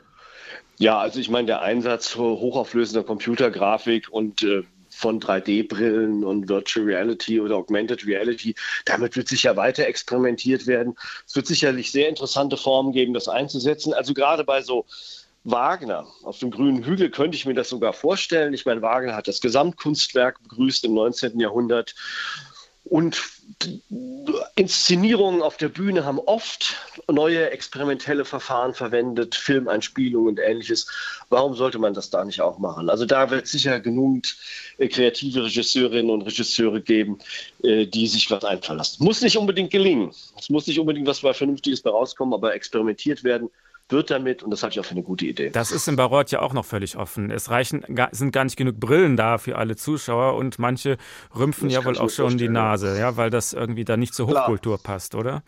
[0.78, 7.40] Ja, also ich meine, der Einsatz hochauflösender Computergrafik und äh, von 3D-Brillen und Virtual Reality
[7.40, 8.54] oder Augmented Reality.
[8.84, 10.94] Damit wird sicher weiter experimentiert werden.
[11.26, 13.92] Es wird sicherlich sehr interessante Formen geben, das einzusetzen.
[13.92, 14.86] Also gerade bei so
[15.42, 18.54] Wagner auf dem grünen Hügel könnte ich mir das sogar vorstellen.
[18.54, 21.38] Ich meine, Wagner hat das Gesamtkunstwerk begrüßt im 19.
[21.38, 21.94] Jahrhundert
[22.84, 23.22] und
[24.56, 26.76] Inszenierungen auf der Bühne haben oft
[27.10, 30.86] neue experimentelle Verfahren verwendet, Filmeinspielungen und ähnliches.
[31.28, 32.90] Warum sollte man das da nicht auch machen?
[32.90, 34.36] Also da wird sicher genügend
[34.78, 37.18] äh, kreative Regisseurinnen und Regisseure geben,
[37.62, 39.02] äh, die sich was einfallen lassen.
[39.04, 40.12] Muss nicht unbedingt gelingen.
[40.38, 43.50] Es muss nicht unbedingt was Vernünftiges bei rauskommen, aber experimentiert werden
[43.88, 45.50] wird damit und das halte ich auch für eine gute Idee.
[45.50, 47.30] Das ist in Bayreuth ja auch noch völlig offen.
[47.30, 50.96] Es reichen, sind gar nicht genug Brillen da für alle Zuschauer und manche
[51.36, 54.28] rümpfen das ja wohl auch schon die Nase, ja, weil das irgendwie da nicht zur
[54.28, 54.94] Hochkultur Klar.
[54.94, 55.42] passt, oder?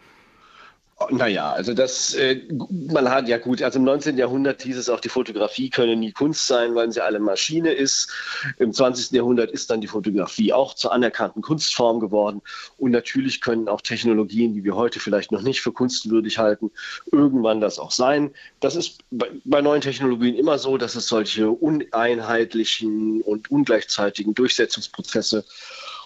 [1.10, 4.16] Naja, also das, äh, man hat ja gut, also im 19.
[4.16, 8.10] Jahrhundert hieß es auch, die Fotografie könne nie Kunst sein, weil sie alle Maschine ist.
[8.58, 9.10] Im 20.
[9.10, 12.40] Jahrhundert ist dann die Fotografie auch zur anerkannten Kunstform geworden.
[12.78, 16.70] Und natürlich können auch Technologien, die wir heute vielleicht noch nicht für kunstwürdig halten,
[17.12, 18.30] irgendwann das auch sein.
[18.60, 25.44] Das ist bei, bei neuen Technologien immer so, dass es solche uneinheitlichen und ungleichzeitigen Durchsetzungsprozesse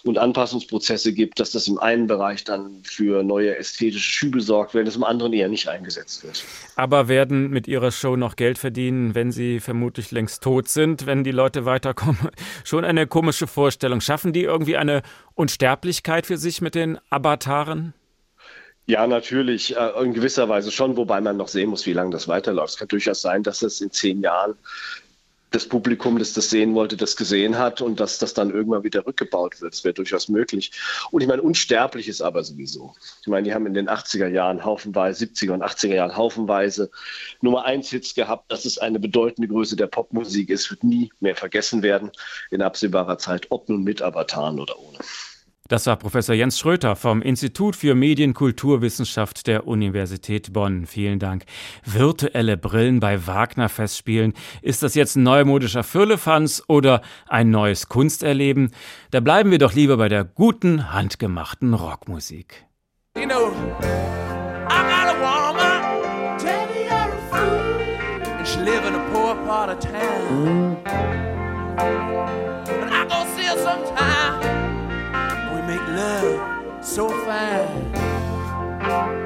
[0.04, 4.88] und Anpassungsprozesse gibt, dass das im einen Bereich dann für neue ästhetische Schübe sorgt, während
[4.88, 6.44] es im anderen eher nicht eingesetzt wird.
[6.76, 11.24] Aber werden mit ihrer Show noch Geld verdienen, wenn sie vermutlich längst tot sind, wenn
[11.24, 12.30] die Leute weiterkommen?
[12.64, 14.00] Schon eine komische Vorstellung.
[14.00, 15.02] Schaffen die irgendwie eine
[15.34, 17.94] Unsterblichkeit für sich mit den Avataren?
[18.86, 22.26] Ja, natürlich, äh, in gewisser Weise schon, wobei man noch sehen muss, wie lange das
[22.26, 22.72] weiterläuft.
[22.72, 24.56] Es kann durchaus sein, dass es in zehn Jahren
[25.50, 29.06] das Publikum, das das sehen wollte, das gesehen hat und dass das dann irgendwann wieder
[29.06, 29.72] rückgebaut wird.
[29.72, 30.72] Das wäre durchaus möglich.
[31.10, 32.94] Und ich meine, unsterblich ist aber sowieso.
[33.22, 36.90] Ich meine, die haben in den 80er Jahren haufenweise, 70er und 80er Jahren haufenweise
[37.40, 38.50] Nummer 1 Hits gehabt.
[38.50, 42.10] Dass es eine bedeutende Größe der Popmusik ist, wird nie mehr vergessen werden
[42.50, 44.98] in absehbarer Zeit, ob nun mit Avataren oder ohne.
[45.70, 50.84] Das war Professor Jens Schröter vom Institut für Medienkulturwissenschaft der Universität Bonn.
[50.84, 51.44] Vielen Dank.
[51.84, 54.34] Virtuelle Brillen bei Wagner-Festspielen.
[54.62, 58.72] Ist das jetzt ein neumodischer Firlefanz oder ein neues Kunsterleben?
[59.12, 62.66] Da bleiben wir doch lieber bei der guten, handgemachten Rockmusik.
[63.16, 63.52] You know,
[64.68, 69.36] I got a woman, tell me you're a fool, and she live in a poor
[69.46, 70.78] part of town.
[76.00, 79.19] Love so fine.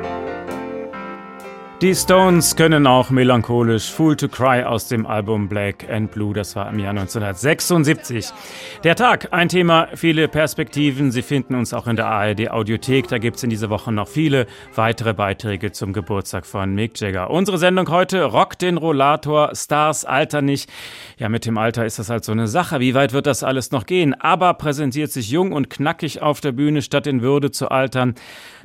[1.82, 6.54] Die Stones können auch melancholisch Fool to Cry aus dem Album Black and Blue, das
[6.54, 8.26] war im Jahr 1976.
[8.84, 11.10] Der Tag, ein Thema, viele Perspektiven.
[11.10, 13.08] Sie finden uns auch in der ARD Audiothek.
[13.08, 17.28] Da gibt es in dieser Woche noch viele weitere Beiträge zum Geburtstag von Mick Jagger.
[17.30, 20.70] Unsere Sendung heute, Rock den Rollator, Stars alter nicht.
[21.18, 22.78] Ja, mit dem Alter ist das halt so eine Sache.
[22.78, 24.14] Wie weit wird das alles noch gehen?
[24.14, 28.14] Aber präsentiert sich jung und knackig auf der Bühne, statt in Würde zu altern.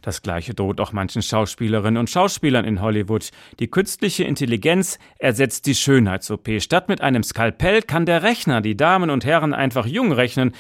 [0.02, 3.30] Das gleiche droht auch manchen Schauspielerinnen und Schauspielern in Hollywood.
[3.60, 6.62] Die künstliche Intelligenz ersetzt die Schönheits-OP.
[6.62, 10.54] Statt mit einem Skalpell kann der Rechner die Damen und Herren einfach jung rechnen.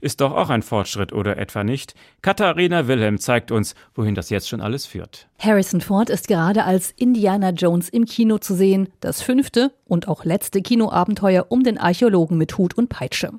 [0.00, 1.94] Ist doch auch ein Fortschritt, oder etwa nicht?
[2.22, 5.28] Katharina Wilhelm zeigt uns, wohin das jetzt schon alles führt.
[5.38, 10.24] Harrison Ford ist gerade als Indiana Jones im Kino zu sehen, das fünfte und auch
[10.24, 13.30] letzte Kinoabenteuer um den Archäologen mit Hut und Peitsche.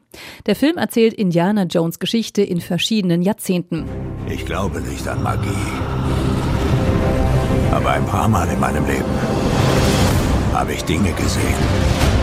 [0.46, 3.86] Der Film erzählt Indiana Jones Geschichte in verschiedenen Jahrzehnten.
[4.30, 5.50] Ich glaube nicht an Magie.
[7.72, 9.06] Aber ein paar Mal in meinem Leben
[10.54, 12.17] habe ich Dinge gesehen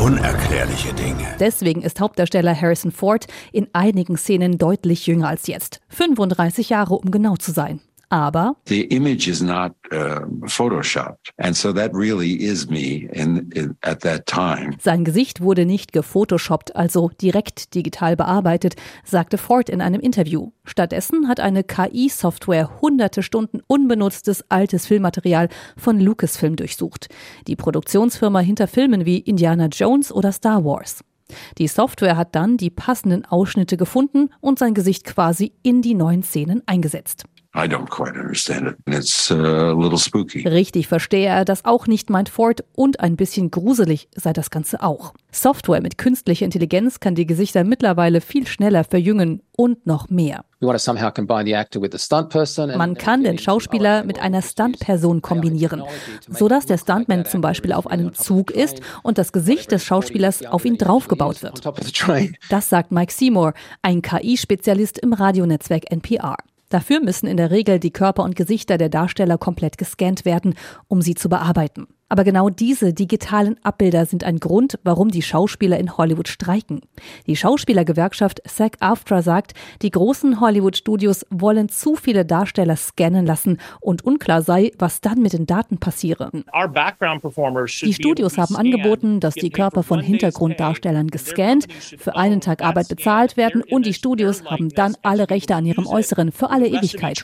[0.00, 1.26] Unerklärliche Dinge.
[1.40, 5.80] Deswegen ist Hauptdarsteller Harrison Ford in einigen Szenen deutlich jünger als jetzt.
[5.88, 7.80] 35 Jahre, um genau zu sein.
[8.10, 13.76] Aber the image is not uh, photoshopped, and so that really is me in, in,
[13.82, 14.76] at that time.
[14.80, 20.52] Sein Gesicht wurde nicht gefotoshoppt, also direkt digital bearbeitet, sagte Ford in einem Interview.
[20.64, 27.08] Stattdessen hat eine KI-Software hunderte Stunden unbenutztes altes Filmmaterial von Lucasfilm durchsucht.
[27.46, 31.04] Die Produktionsfirma hinter Filmen wie Indiana Jones oder Star Wars.
[31.58, 36.22] Die Software hat dann die passenden Ausschnitte gefunden und sein Gesicht quasi in die neuen
[36.22, 37.24] Szenen eingesetzt.
[37.54, 38.76] I don't quite understand it.
[38.86, 40.46] It's uh, a little spooky.
[40.46, 44.82] Richtig verstehe er das auch nicht, meint Ford, und ein bisschen gruselig sei das Ganze
[44.82, 45.14] auch.
[45.32, 50.44] Software mit künstlicher Intelligenz kann die Gesichter mittlerweile viel schneller verjüngen und noch mehr.
[50.60, 50.76] Man
[52.94, 55.82] kann den Schauspieler mit einer Stuntperson kombinieren,
[56.28, 60.66] sodass der Stuntman zum Beispiel auf einem Zug ist und das Gesicht des Schauspielers auf
[60.66, 61.62] ihn draufgebaut wird.
[62.50, 66.36] Das sagt Mike Seymour, ein KI-Spezialist im Radionetzwerk NPR.
[66.68, 70.54] Dafür müssen in der Regel die Körper und Gesichter der Darsteller komplett gescannt werden,
[70.86, 71.86] um sie zu bearbeiten.
[72.08, 76.80] Aber genau diese digitalen Abbilder sind ein Grund, warum die Schauspieler in Hollywood streiken.
[77.26, 84.40] Die Schauspielergewerkschaft SAG-AFTRA sagt, die großen Hollywood-Studios wollen zu viele Darsteller scannen lassen und unklar
[84.40, 86.30] sei, was dann mit den Daten passiere.
[87.82, 91.66] Die Studios haben angeboten, dass die Körper von Hintergrunddarstellern gescannt,
[91.98, 95.86] für einen Tag Arbeit bezahlt werden und die Studios haben dann alle Rechte an ihrem
[95.86, 97.22] Äußeren für alle Ewigkeit.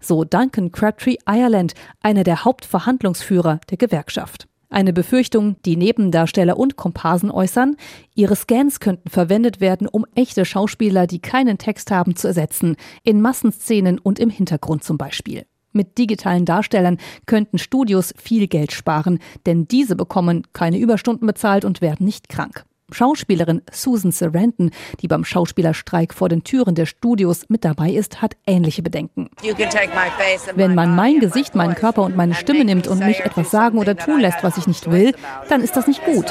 [0.00, 4.21] So Duncan Crabtree Ireland, einer der Hauptverhandlungsführer der Gewerkschaft.
[4.22, 4.48] Gesellschaft.
[4.70, 7.76] Eine Befürchtung, die Nebendarsteller und Komparsen äußern,
[8.14, 13.20] ihre Scans könnten verwendet werden, um echte Schauspieler, die keinen Text haben, zu ersetzen, in
[13.20, 15.44] Massenszenen und im Hintergrund zum Beispiel.
[15.72, 21.82] Mit digitalen Darstellern könnten Studios viel Geld sparen, denn diese bekommen keine Überstunden bezahlt und
[21.82, 22.64] werden nicht krank.
[22.92, 28.36] Schauspielerin Susan Sarandon, die beim Schauspielerstreik vor den Türen der Studios mit dabei ist, hat
[28.46, 29.30] ähnliche Bedenken.
[30.54, 33.96] Wenn man mein Gesicht, meinen Körper und meine Stimme nimmt und mich etwas sagen oder
[33.96, 35.14] tun lässt, was ich nicht will,
[35.48, 36.26] dann ist das nicht gut.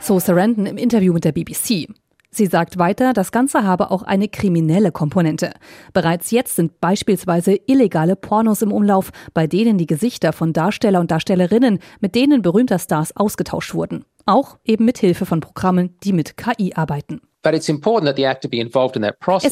[0.00, 1.88] So Sarandon im Interview mit der BBC.
[2.32, 5.52] Sie sagt weiter, das Ganze habe auch eine kriminelle Komponente.
[5.92, 11.10] Bereits jetzt sind beispielsweise illegale Pornos im Umlauf, bei denen die Gesichter von Darsteller und
[11.10, 14.04] Darstellerinnen mit denen berühmter Stars ausgetauscht wurden.
[14.26, 17.20] Auch eben mit Hilfe von Programmen, die mit KI arbeiten.
[17.42, 17.66] Es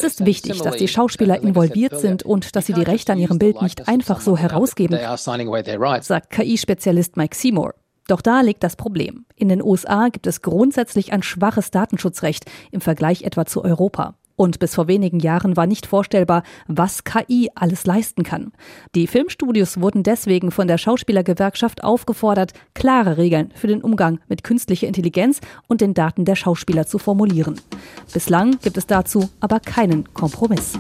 [0.05, 3.63] ist wichtig, dass die Schauspieler involviert sind und dass sie die Rechte an ihrem Bild
[3.63, 4.99] nicht einfach so herausgeben,
[6.01, 7.75] sagt KI-Spezialist Mike Seymour.
[8.09, 9.27] Doch da liegt das Problem.
[9.37, 14.17] In den USA gibt es grundsätzlich ein schwaches Datenschutzrecht im Vergleich etwa zu Europa.
[14.39, 18.53] Und bis vor wenigen Jahren war nicht vorstellbar, was KI alles leisten kann.
[18.95, 24.87] Die Filmstudios wurden deswegen von der Schauspielergewerkschaft aufgefordert, klare Regeln für den Umgang mit künstlicher
[24.87, 27.61] Intelligenz und den Daten der Schauspieler zu formulieren.
[28.13, 30.79] Bislang gibt es dazu aber keinen Kompromiss.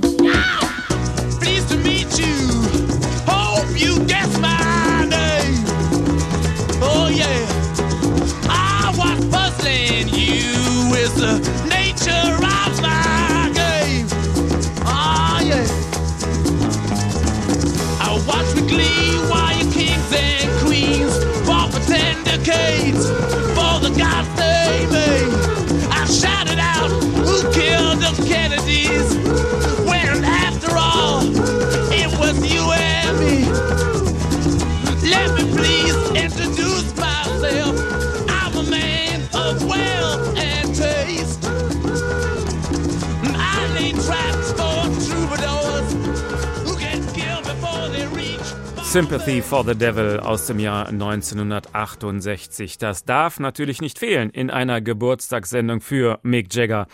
[48.90, 52.78] Sympathy for the Devil aus dem Jahr 1968.
[52.78, 56.86] Das darf natürlich nicht fehlen in einer Geburtstagssendung für Mick Jagger.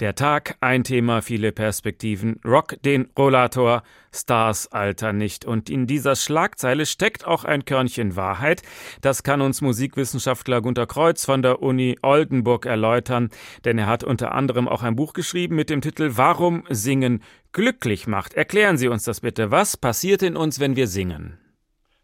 [0.00, 2.40] Der Tag, ein Thema, viele Perspektiven.
[2.46, 5.44] Rock den Rollator, Stars Alter nicht.
[5.44, 8.62] Und in dieser Schlagzeile steckt auch ein Körnchen Wahrheit.
[9.02, 13.28] Das kann uns Musikwissenschaftler Gunter Kreuz von der Uni Oldenburg erläutern,
[13.66, 17.22] denn er hat unter anderem auch ein Buch geschrieben mit dem Titel Warum Singen
[17.54, 18.34] glücklich macht.
[18.34, 19.50] Erklären Sie uns das bitte.
[19.50, 21.38] Was passiert in uns, wenn wir singen?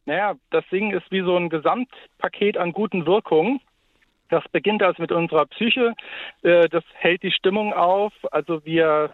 [0.07, 3.61] Naja, das Singen ist wie so ein Gesamtpaket an guten Wirkungen.
[4.31, 5.95] Das beginnt also mit unserer Psyche.
[6.43, 8.13] Äh, das hält die Stimmung auf.
[8.33, 9.13] Also wir,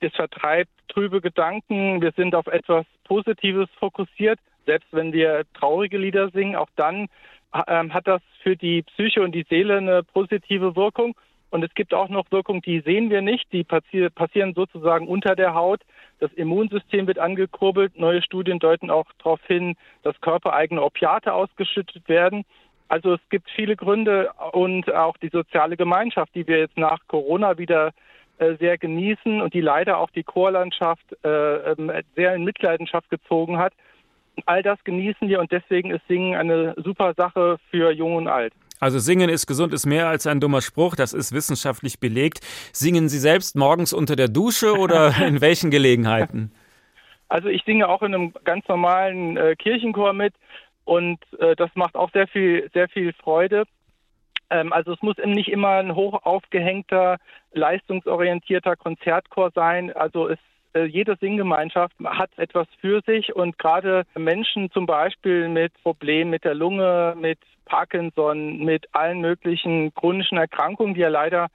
[0.00, 2.00] es vertreibt trübe Gedanken.
[2.00, 4.38] Wir sind auf etwas Positives fokussiert.
[4.64, 7.08] Selbst wenn wir traurige Lieder singen, auch dann
[7.66, 11.14] ähm, hat das für die Psyche und die Seele eine positive Wirkung.
[11.50, 15.54] Und es gibt auch noch Wirkungen, die sehen wir nicht, die passieren sozusagen unter der
[15.54, 15.80] Haut.
[16.20, 17.98] Das Immunsystem wird angekurbelt.
[17.98, 22.44] Neue Studien deuten auch darauf hin, dass körpereigene Opiate ausgeschüttet werden.
[22.88, 27.58] Also es gibt viele Gründe und auch die soziale Gemeinschaft, die wir jetzt nach Corona
[27.58, 27.92] wieder
[28.38, 33.58] äh, sehr genießen und die leider auch die Chorlandschaft äh, ähm, sehr in Mitleidenschaft gezogen
[33.58, 33.72] hat.
[34.46, 38.54] All das genießen wir und deswegen ist Singen eine super Sache für Jung und Alt.
[38.80, 42.40] Also singen ist gesund ist mehr als ein dummer Spruch, das ist wissenschaftlich belegt.
[42.72, 46.52] Singen Sie selbst morgens unter der Dusche oder in welchen Gelegenheiten?
[47.28, 50.34] Also ich singe auch in einem ganz normalen äh, Kirchenchor mit
[50.84, 53.64] und äh, das macht auch sehr viel sehr viel Freude.
[54.50, 57.18] Ähm, also es muss nicht immer ein hoch aufgehängter,
[57.52, 59.92] leistungsorientierter Konzertchor sein.
[59.94, 60.38] Also es
[60.86, 66.54] jede Singgemeinschaft hat etwas für sich und gerade Menschen zum Beispiel mit Problemen mit der
[66.54, 71.48] Lunge, mit Parkinson, mit allen möglichen chronischen Erkrankungen, die ja leider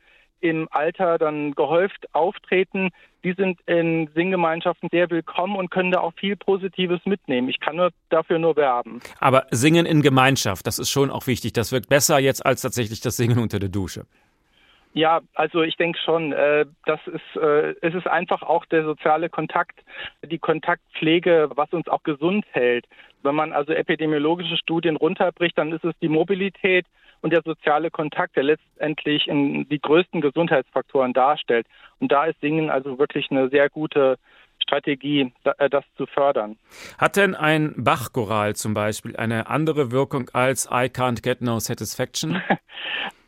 [0.43, 2.89] im Alter dann gehäuft auftreten,
[3.23, 7.47] die sind in Singgemeinschaften sehr willkommen und können da auch viel Positives mitnehmen.
[7.47, 8.99] Ich kann nur dafür nur werben.
[9.19, 11.53] Aber Singen in Gemeinschaft, das ist schon auch wichtig.
[11.53, 14.05] Das wirkt besser jetzt als tatsächlich das Singen unter der Dusche.
[14.93, 19.27] Ja, also ich denke schon, äh, das ist, äh, es ist einfach auch der soziale
[19.27, 19.83] Kontakt,
[20.23, 22.85] die Kontaktpflege, was uns auch gesund hält.
[23.23, 26.85] Wenn man also epidemiologische Studien runterbricht, dann ist es die Mobilität
[27.21, 31.65] und der soziale Kontakt, der letztendlich in die größten Gesundheitsfaktoren darstellt.
[31.99, 34.19] Und da ist Singen also wirklich eine sehr gute
[34.63, 36.57] Strategie, äh, das zu fördern.
[36.97, 42.41] Hat denn ein Bachchoral zum Beispiel eine andere Wirkung als I Can't Get No Satisfaction?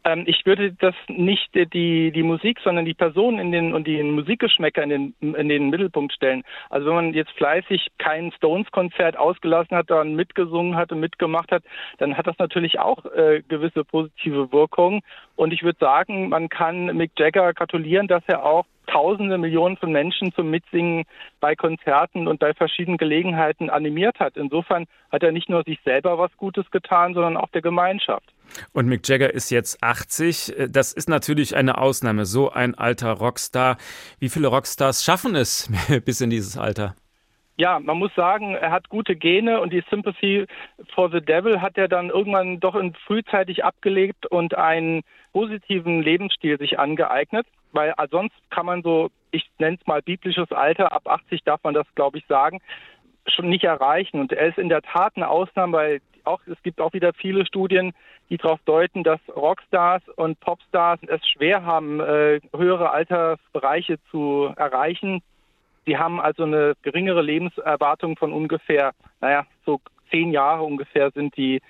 [0.05, 4.01] Ähm, ich würde das nicht die, die Musik, sondern die Person in den, und die
[4.03, 6.43] Musikgeschmäcker in den, in den Mittelpunkt stellen.
[6.69, 11.63] Also wenn man jetzt fleißig kein Stones-Konzert ausgelassen hat, dann mitgesungen hat und mitgemacht hat,
[11.97, 15.01] dann hat das natürlich auch äh, gewisse positive Wirkungen.
[15.35, 19.91] Und ich würde sagen, man kann Mick Jagger gratulieren, dass er auch Tausende, Millionen von
[19.91, 21.05] Menschen zum Mitsingen
[21.39, 24.37] bei Konzerten und bei verschiedenen Gelegenheiten animiert hat.
[24.37, 28.33] Insofern hat er nicht nur sich selber was Gutes getan, sondern auch der Gemeinschaft.
[28.73, 30.69] Und Mick Jagger ist jetzt 80.
[30.69, 33.77] Das ist natürlich eine Ausnahme, so ein alter Rockstar.
[34.19, 35.71] Wie viele Rockstars schaffen es
[36.05, 36.95] bis in dieses Alter?
[37.57, 40.45] Ja, man muss sagen, er hat gute Gene und die Sympathy
[40.93, 42.75] for the Devil hat er dann irgendwann doch
[43.07, 49.77] frühzeitig abgelegt und einen positiven Lebensstil sich angeeignet, weil sonst kann man so, ich nenne
[49.79, 52.61] es mal biblisches Alter, ab 80 darf man das, glaube ich, sagen,
[53.27, 54.19] schon nicht erreichen.
[54.19, 57.45] Und er ist in der Tat eine Ausnahme, weil auch, es gibt auch wieder viele
[57.45, 57.93] Studien,
[58.29, 65.21] die darauf deuten, dass Rockstars und Popstars es schwer haben, äh, höhere Altersbereiche zu erreichen.
[65.85, 71.61] Sie haben also eine geringere Lebenserwartung von ungefähr, naja, so zehn Jahre ungefähr sind die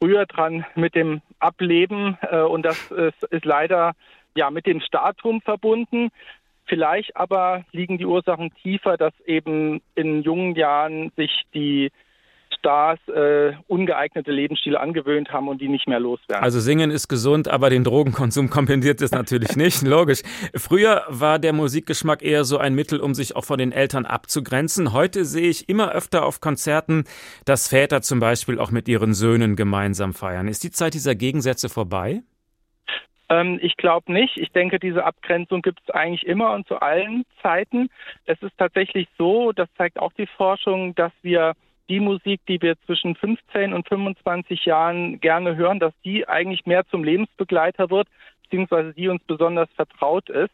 [0.00, 2.18] früher dran mit dem Ableben.
[2.22, 3.92] Äh, und das ist, ist leider
[4.34, 6.10] ja mit dem Statum verbunden.
[6.66, 11.90] Vielleicht aber liegen die Ursachen tiefer, dass eben in jungen Jahren sich die
[12.58, 16.44] Stars äh, ungeeignete Lebensstile angewöhnt haben und die nicht mehr loswerden.
[16.44, 20.22] Also singen ist gesund, aber den Drogenkonsum kompensiert es natürlich nicht, logisch.
[20.54, 24.92] Früher war der Musikgeschmack eher so ein Mittel, um sich auch von den Eltern abzugrenzen.
[24.92, 27.04] Heute sehe ich immer öfter auf Konzerten,
[27.44, 30.46] dass Väter zum Beispiel auch mit ihren Söhnen gemeinsam feiern.
[30.46, 32.22] Ist die Zeit dieser Gegensätze vorbei?
[33.32, 34.36] Ähm, ich glaube nicht.
[34.36, 37.88] Ich denke, diese Abgrenzung gibt es eigentlich immer und zu allen Zeiten.
[38.26, 41.54] Es ist tatsächlich so, das zeigt auch die Forschung, dass wir
[41.88, 46.86] die Musik, die wir zwischen 15 und 25 Jahren gerne hören, dass die eigentlich mehr
[46.88, 48.08] zum Lebensbegleiter wird,
[48.42, 50.52] beziehungsweise die uns besonders vertraut ist.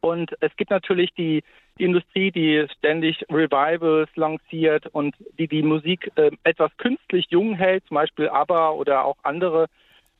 [0.00, 1.42] Und es gibt natürlich die,
[1.78, 7.84] die Industrie, die ständig Revivals lanciert und die die Musik äh, etwas künstlich jung hält,
[7.86, 9.66] zum Beispiel ABBA oder auch andere,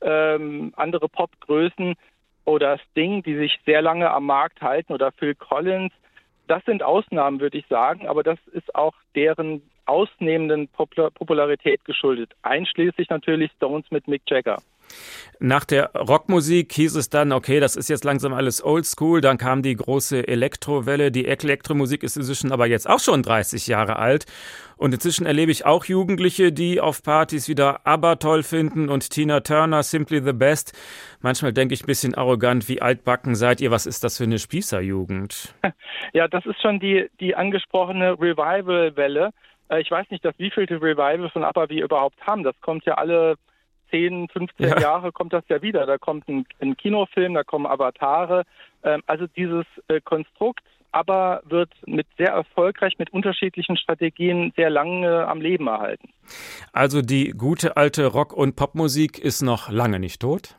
[0.01, 1.95] ähm, andere Popgrößen
[2.45, 5.93] oder Sting, die sich sehr lange am Markt halten oder Phil Collins
[6.47, 13.09] Das sind Ausnahmen, würde ich sagen, aber das ist auch deren ausnehmenden Popularität geschuldet, einschließlich
[13.09, 14.63] natürlich Stones mit Mick Jagger.
[15.43, 19.23] Nach der Rockmusik hieß es dann, okay, das ist jetzt langsam alles oldschool.
[19.23, 21.11] Dann kam die große Elektrowelle.
[21.11, 24.27] Die Elektromusik ist inzwischen aber jetzt auch schon 30 Jahre alt.
[24.77, 29.41] Und inzwischen erlebe ich auch Jugendliche, die auf Partys wieder ABBA toll finden und Tina
[29.41, 30.79] Turner Simply the Best.
[31.23, 33.71] Manchmal denke ich ein bisschen arrogant, wie altbacken seid ihr?
[33.71, 35.55] Was ist das für eine Spießerjugend?
[36.13, 39.31] Ja, das ist schon die, die angesprochene Revival-Welle.
[39.69, 42.43] Äh, ich weiß nicht, dass wievielte Revival von ABBA wir überhaupt haben.
[42.43, 43.37] Das kommt ja alle
[43.91, 44.81] 10, 15 ja.
[44.81, 45.87] Jahre kommt das ja wieder.
[45.87, 48.45] Da kommt ein, ein Kinofilm, da kommen Avatare.
[48.83, 50.63] Ähm, also dieses äh, Konstrukt
[50.93, 56.09] aber wird mit sehr erfolgreich mit unterschiedlichen Strategien sehr lange am Leben erhalten.
[56.73, 60.57] Also die gute alte Rock- und Popmusik ist noch lange nicht tot?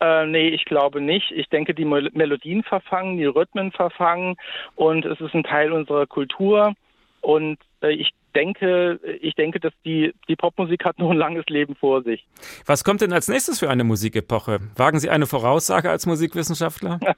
[0.00, 1.30] Äh, nee, ich glaube nicht.
[1.30, 4.36] Ich denke, die Melodien verfangen, die Rhythmen verfangen
[4.74, 6.74] und es ist ein Teil unserer Kultur.
[7.22, 11.74] Und äh, ich denke, ich denke, dass die, die Popmusik hat noch ein langes Leben
[11.74, 12.26] vor sich.
[12.66, 14.60] Was kommt denn als nächstes für eine Musikepoche?
[14.76, 17.00] Wagen Sie eine Voraussage als Musikwissenschaftler?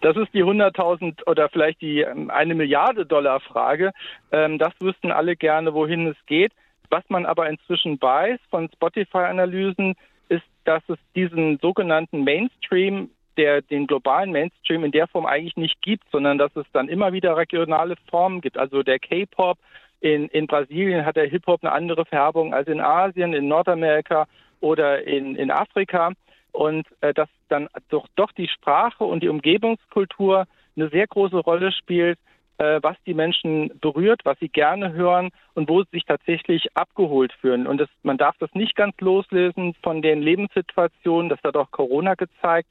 [0.00, 3.92] Das ist die 100.000 oder vielleicht die ähm, eine Milliarde Dollar Frage.
[4.32, 6.52] Ähm, das wüssten alle gerne, wohin es geht.
[6.90, 9.94] Was man aber inzwischen weiß von Spotify-Analysen,
[10.28, 15.80] ist, dass es diesen sogenannten Mainstream der den globalen Mainstream in der Form eigentlich nicht
[15.82, 18.58] gibt, sondern dass es dann immer wieder regionale Formen gibt.
[18.58, 19.58] Also der K-Pop,
[20.00, 24.26] in, in Brasilien hat der Hip-Hop eine andere Färbung als in Asien, in Nordamerika
[24.60, 26.12] oder in, in Afrika.
[26.52, 31.72] Und äh, dass dann doch, doch die Sprache und die Umgebungskultur eine sehr große Rolle
[31.72, 32.18] spielt,
[32.58, 37.32] äh, was die Menschen berührt, was sie gerne hören und wo sie sich tatsächlich abgeholt
[37.40, 37.66] fühlen.
[37.66, 42.14] Und das, man darf das nicht ganz loslösen von den Lebenssituationen, das hat auch Corona
[42.14, 42.70] gezeigt,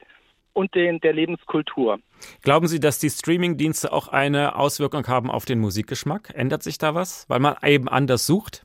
[0.54, 1.98] und den, der Lebenskultur.
[2.42, 6.32] Glauben Sie, dass die Streamingdienste auch eine Auswirkung haben auf den Musikgeschmack?
[6.34, 8.64] Ändert sich da was, weil man eben anders sucht?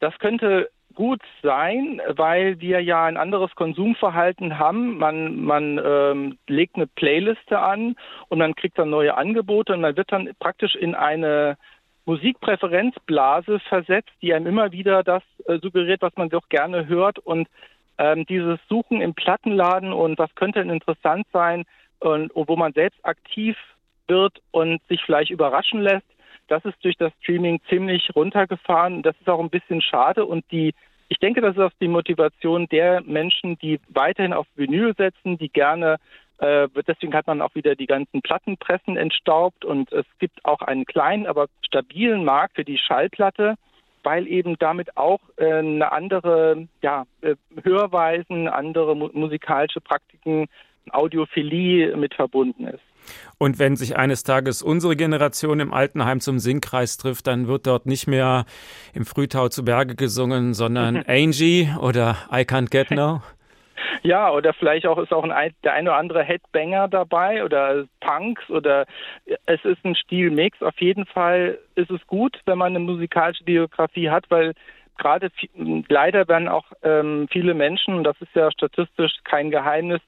[0.00, 4.98] Das könnte gut sein, weil wir ja ein anderes Konsumverhalten haben.
[4.98, 7.96] Man, man ähm, legt eine Playliste an
[8.28, 11.56] und man kriegt dann neue Angebote und man wird dann praktisch in eine
[12.06, 17.48] Musikpräferenzblase versetzt, die einem immer wieder das äh, suggeriert, was man doch gerne hört und
[17.98, 21.64] ähm, dieses Suchen im Plattenladen und was könnte denn interessant sein
[22.00, 23.56] und, und wo man selbst aktiv
[24.08, 26.06] wird und sich vielleicht überraschen lässt,
[26.48, 29.02] das ist durch das Streaming ziemlich runtergefahren.
[29.02, 30.74] Das ist auch ein bisschen schade und die
[31.08, 35.48] ich denke, das ist auch die Motivation der Menschen, die weiterhin auf Vinyl setzen, die
[35.48, 35.98] gerne
[36.38, 40.84] äh, deswegen hat man auch wieder die ganzen Plattenpressen entstaubt und es gibt auch einen
[40.84, 43.54] kleinen, aber stabilen Markt für die Schallplatte
[44.06, 47.34] weil eben damit auch äh, eine andere ja, äh,
[47.64, 50.46] Hörweisen, andere mu musikalische Praktiken,
[50.92, 52.84] Audiophilie mit verbunden ist.
[53.38, 57.86] Und wenn sich eines Tages unsere Generation im Altenheim zum Singkreis trifft, dann wird dort
[57.86, 58.46] nicht mehr
[58.94, 63.22] im Frühtau zu Berge gesungen, sondern Angie oder I Can't Get No.
[64.02, 68.48] Ja, oder vielleicht auch ist auch ein, der eine oder andere Headbanger dabei oder Punks
[68.50, 68.86] oder
[69.46, 70.62] es ist ein Stilmix.
[70.62, 74.54] Auf jeden Fall ist es gut, wenn man eine musikalische Biografie hat, weil
[74.98, 75.30] gerade
[75.88, 80.00] leider werden auch ähm, viele Menschen, und das ist ja statistisch kein Geheimnis,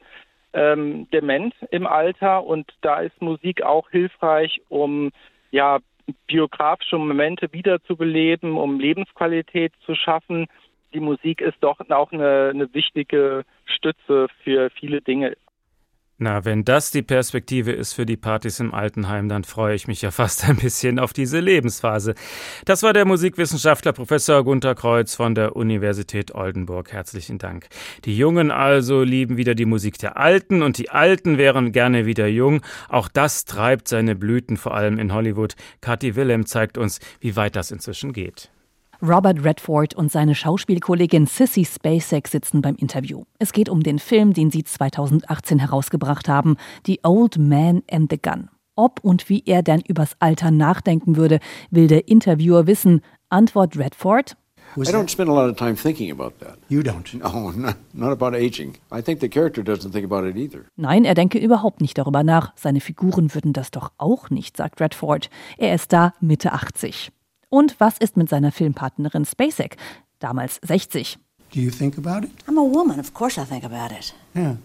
[0.55, 5.11] ähm, dement im Alter und da ist Musik auch hilfreich, um
[5.51, 5.79] ja
[6.27, 10.47] biografische Momente wiederzubeleben, um Lebensqualität zu schaffen
[10.93, 15.37] die Musik ist doch auch eine, eine wichtige Stütze für viele Dinge.
[16.21, 20.03] Na, wenn das die Perspektive ist für die Partys im Altenheim, dann freue ich mich
[20.03, 22.17] ja fast ein bisschen auf diese Lebensphase.
[22.65, 26.93] Das war der Musikwissenschaftler Professor Gunther Kreuz von der Universität Oldenburg.
[26.93, 27.69] Herzlichen Dank.
[28.05, 32.27] Die Jungen also lieben wieder die Musik der Alten und die Alten wären gerne wieder
[32.27, 32.63] jung.
[32.89, 35.55] Auch das treibt seine Blüten, vor allem in Hollywood.
[35.81, 38.51] Cathy Willem zeigt uns, wie weit das inzwischen geht.
[39.01, 43.25] Robert Redford und seine Schauspielkollegin Sissy Spacek sitzen beim Interview.
[43.39, 48.19] Es geht um den Film, den sie 2018 herausgebracht haben, The Old Man and the
[48.21, 48.49] Gun.
[48.75, 51.39] Ob und wie er denn übers Alter nachdenken würde,
[51.71, 53.03] will der Interviewer wissen.
[53.29, 54.37] Antwort Redford.
[54.77, 56.59] I don't spend a lot of time thinking about that.
[56.69, 57.17] You don't?
[57.17, 58.75] No, not, not about aging.
[58.93, 60.65] I think the character doesn't think about it either.
[60.77, 62.53] Nein, er denke überhaupt nicht darüber nach.
[62.57, 65.31] Seine Figuren würden das doch auch nicht, sagt Redford.
[65.57, 67.13] Er ist da Mitte 80.
[67.51, 69.77] Und was ist mit seiner Filmpartnerin Spacek,
[70.19, 71.19] damals 60?
[71.55, 72.33] Do you think about it?
[72.47, 74.15] I'm a woman, of course I think about it.
[74.35, 74.57] Yeah.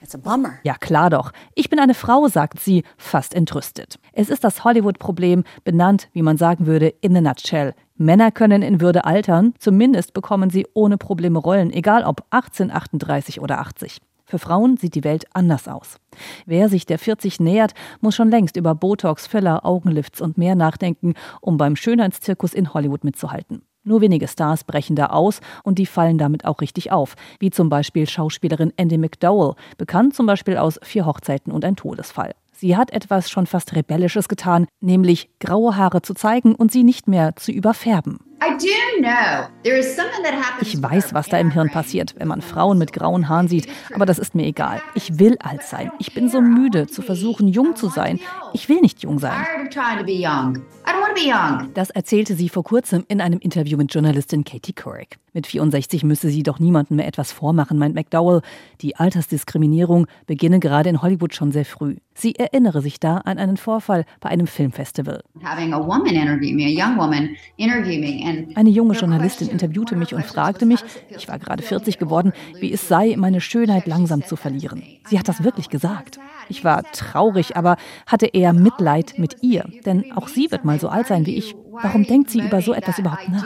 [0.00, 0.60] It's a bummer.
[0.62, 1.32] Ja, klar doch.
[1.54, 3.98] Ich bin eine Frau, sagt sie, fast entrüstet.
[4.12, 7.74] Es ist das Hollywood-Problem, benannt, wie man sagen würde, in a nutshell.
[7.96, 13.40] Männer können in Würde altern, zumindest bekommen sie ohne Probleme Rollen, egal ob 18, 38
[13.40, 13.98] oder 80.
[14.28, 15.96] Für Frauen sieht die Welt anders aus.
[16.44, 17.72] Wer sich der 40 nähert,
[18.02, 23.04] muss schon längst über Botox, Filler, Augenlifts und mehr nachdenken, um beim Schönheitszirkus in Hollywood
[23.04, 23.62] mitzuhalten.
[23.84, 27.70] Nur wenige Stars brechen da aus und die fallen damit auch richtig auf, wie zum
[27.70, 32.34] Beispiel Schauspielerin Andy McDowell, bekannt zum Beispiel aus Vier Hochzeiten und ein Todesfall.
[32.52, 37.08] Sie hat etwas schon fast Rebellisches getan, nämlich graue Haare zu zeigen und sie nicht
[37.08, 38.18] mehr zu überfärben.
[40.62, 44.06] Ich weiß, was da im Hirn passiert, wenn man Frauen mit grauen Haaren sieht, aber
[44.06, 44.80] das ist mir egal.
[44.94, 45.90] Ich will alt sein.
[45.98, 48.20] Ich bin so müde zu versuchen, jung zu sein.
[48.52, 49.32] Ich will nicht jung sein.
[51.74, 55.18] Das erzählte sie vor kurzem in einem Interview mit Journalistin Katie Couric.
[55.34, 58.40] Mit 64 müsse sie doch niemandem mehr etwas vormachen, meint McDowell.
[58.80, 61.96] Die Altersdiskriminierung beginne gerade in Hollywood schon sehr früh.
[62.14, 65.22] Sie erinnere sich da an einen Vorfall bei einem Filmfestival.
[68.54, 72.88] Eine junge Journalistin interviewte mich und fragte mich, ich war gerade 40 geworden, wie es
[72.88, 74.82] sei, meine Schönheit langsam zu verlieren.
[75.08, 76.18] Sie hat das wirklich gesagt.
[76.48, 77.76] Ich war traurig, aber
[78.06, 81.54] hatte eher Mitleid mit ihr, denn auch sie wird mal so alt sein wie ich.
[81.70, 83.44] Warum denkt sie über so etwas überhaupt nach?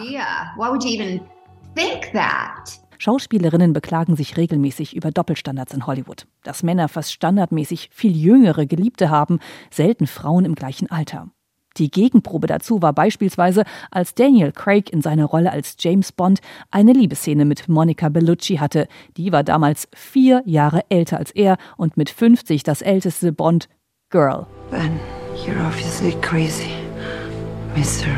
[2.99, 6.29] Schauspielerinnen beklagen sich regelmäßig über Doppelstandards in Hollywood.
[6.45, 11.29] Dass Männer fast standardmäßig viel jüngere Geliebte haben, selten Frauen im gleichen Alter.
[11.79, 16.93] Die Gegenprobe dazu war beispielsweise, als Daniel Craig in seiner Rolle als James Bond eine
[16.93, 18.89] Liebesszene mit Monica Bellucci hatte.
[19.17, 23.69] Die war damals vier Jahre älter als er und mit 50 das älteste Bond
[24.11, 24.47] Girl.
[24.71, 24.99] Ben,
[25.47, 26.71] you're obviously crazy,
[27.75, 28.09] Mr.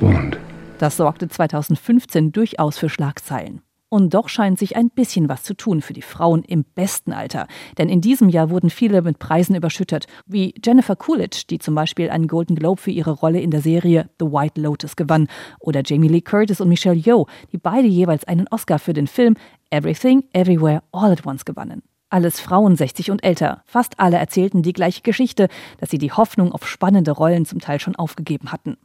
[0.00, 0.38] Bond.
[0.78, 3.62] Das sorgte 2015 durchaus für Schlagzeilen.
[3.90, 7.46] Und doch scheint sich ein bisschen was zu tun für die Frauen im besten Alter.
[7.78, 12.10] Denn in diesem Jahr wurden viele mit Preisen überschüttet, wie Jennifer Coolidge, die zum Beispiel
[12.10, 15.28] einen Golden Globe für ihre Rolle in der Serie The White Lotus gewann,
[15.58, 19.36] oder Jamie Lee Curtis und Michelle Yeoh, die beide jeweils einen Oscar für den Film
[19.70, 21.82] Everything, Everywhere, All at Once gewannen.
[22.10, 23.62] Alles Frauen 60 und älter.
[23.66, 27.80] Fast alle erzählten die gleiche Geschichte, dass sie die Hoffnung auf spannende Rollen zum Teil
[27.80, 28.76] schon aufgegeben hatten.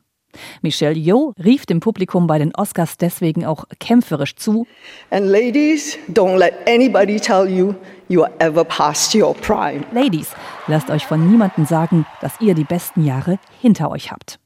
[0.61, 4.65] Michelle Yeoh rief dem Publikum bei den Oscars deswegen auch kämpferisch zu.
[5.09, 7.75] And ladies, don't let anybody tell you
[8.07, 9.84] you are ever past your prime.
[9.93, 10.31] Ladies,
[10.67, 14.39] lasst euch von niemandem sagen, dass ihr die besten Jahre hinter euch habt.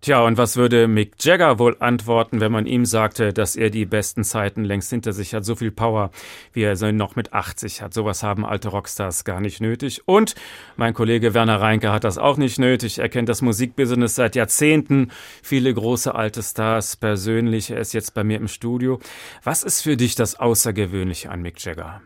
[0.00, 3.84] Tja, und was würde Mick Jagger wohl antworten, wenn man ihm sagte, dass er die
[3.84, 6.12] besten Zeiten längst hinter sich hat, so viel Power,
[6.52, 7.92] wie er so noch mit 80 hat.
[7.92, 10.06] Sowas haben alte Rockstars gar nicht nötig.
[10.06, 10.36] Und
[10.76, 13.00] mein Kollege Werner Reinke hat das auch nicht nötig.
[13.00, 15.10] Er kennt das Musikbusiness seit Jahrzehnten,
[15.42, 17.72] viele große alte Stars persönlich.
[17.72, 19.00] Er ist jetzt bei mir im Studio.
[19.42, 22.02] Was ist für dich das Außergewöhnliche an Mick Jagger?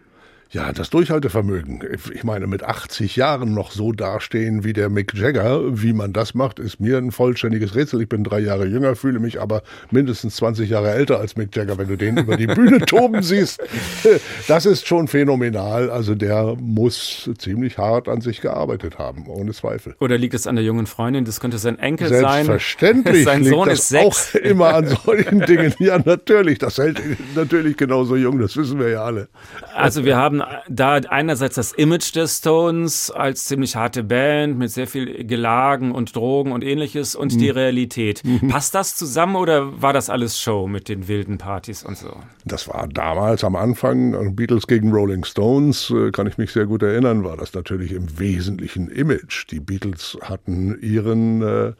[0.53, 1.81] Ja, das Durchhaltevermögen.
[2.13, 6.35] Ich meine, mit 80 Jahren noch so dastehen wie der Mick Jagger, wie man das
[6.35, 8.03] macht, ist mir ein vollständiges Rätsel.
[8.03, 11.79] Ich bin drei Jahre jünger, fühle mich aber mindestens 20 Jahre älter als Mick Jagger,
[11.79, 13.63] wenn du den über die Bühne toben siehst.
[14.47, 15.89] Das ist schon phänomenal.
[15.89, 19.95] Also der muss ziemlich hart an sich gearbeitet haben, ohne Zweifel.
[20.01, 21.25] Oder liegt es an der jungen Freundin?
[21.25, 23.25] Das könnte sein Enkel Selbstverständlich sein.
[23.25, 24.35] Selbstverständlich sein Sohn ist sechs.
[24.37, 25.73] auch immer an solchen Dingen.
[25.79, 26.59] Ja, natürlich.
[26.59, 27.01] Das hält
[27.35, 29.29] natürlich genauso jung, das wissen wir ja alle.
[29.75, 34.87] Also wir haben da einerseits das Image der Stones als ziemlich harte Band mit sehr
[34.87, 37.39] viel Gelagen und Drogen und ähnliches und mhm.
[37.39, 38.23] die Realität.
[38.25, 38.49] Mhm.
[38.49, 42.17] Passt das zusammen oder war das alles Show mit den wilden Partys und so?
[42.45, 46.67] Das war damals am Anfang, äh, Beatles gegen Rolling Stones, äh, kann ich mich sehr
[46.67, 49.51] gut erinnern, war das natürlich im Wesentlichen Image.
[49.51, 51.73] Die Beatles hatten ihren äh,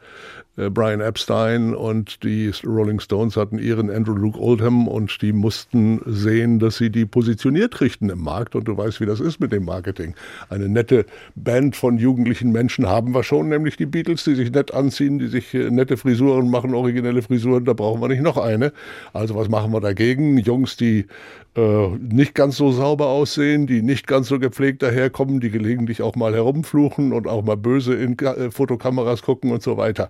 [0.52, 5.99] äh, Brian Epstein und die Rolling Stones hatten ihren Andrew Luke Oldham und die mussten
[6.05, 9.51] sehen, dass sie die positioniert kriegten im Markt und du weißt, wie das ist mit
[9.51, 10.13] dem Marketing.
[10.49, 14.71] Eine nette Band von jugendlichen Menschen haben wir schon, nämlich die Beatles, die sich nett
[14.71, 18.73] anziehen, die sich äh, nette Frisuren machen, originelle Frisuren, da brauchen wir nicht noch eine.
[19.11, 20.37] Also was machen wir dagegen?
[20.37, 21.07] Jungs, die
[21.55, 26.15] äh, nicht ganz so sauber aussehen, die nicht ganz so gepflegt daherkommen, die gelegentlich auch
[26.15, 30.09] mal herumfluchen und auch mal böse in äh, Fotokameras gucken und so weiter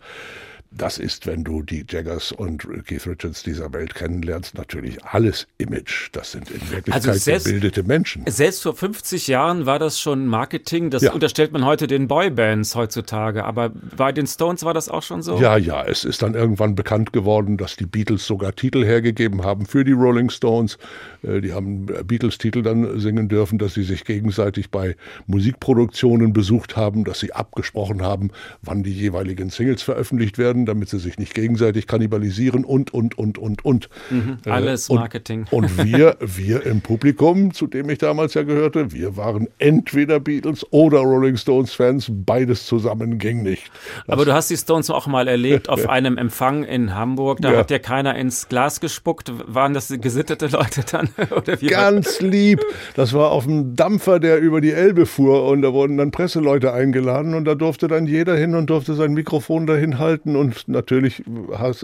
[0.78, 6.10] das ist, wenn du die Jaggers und Keith Richards dieser Welt kennenlernst, natürlich alles Image.
[6.12, 8.24] Das sind in Wirklichkeit also selbst, gebildete Menschen.
[8.28, 10.90] Selbst vor 50 Jahren war das schon Marketing.
[10.90, 11.12] Das ja.
[11.12, 13.46] unterstellt man heute den Boybands heutzutage.
[13.46, 15.40] Aber bei den Stones war das auch schon so?
[15.40, 15.84] Ja, ja.
[15.84, 19.92] Es ist dann irgendwann bekannt geworden, dass die Beatles sogar Titel hergegeben haben für die
[19.92, 20.78] Rolling Stones.
[21.22, 24.96] Äh, die haben Beatles-Titel dann singen dürfen, dass sie sich gegenseitig bei
[25.28, 30.90] Musikproduktionen besucht haben, dass sie abgesprochen haben, wann die jeweiligen Singles veröffentlicht werden werden, damit
[30.90, 33.90] sie sich nicht gegenseitig kannibalisieren und, und, und, und, und.
[34.10, 35.46] Mhm, alles und, Marketing.
[35.52, 40.66] Und wir, wir im Publikum, zu dem ich damals ja gehörte, wir waren entweder Beatles
[40.72, 42.08] oder Rolling Stones Fans.
[42.10, 43.72] Beides zusammen ging nicht.
[44.06, 47.40] Das Aber du hast die Stones auch mal erlebt auf einem Empfang in Hamburg.
[47.42, 47.60] Da ja.
[47.60, 49.32] hat dir keiner ins Glas gespuckt.
[49.48, 51.10] Waren das gesittete Leute dann?
[51.36, 52.62] Oder wie Ganz lieb.
[52.96, 56.74] Das war auf dem Dampfer, der über die Elbe fuhr und da wurden dann Presseleute
[56.74, 61.24] eingeladen und da durfte dann jeder hin und durfte sein Mikrofon dahin halten und natürlich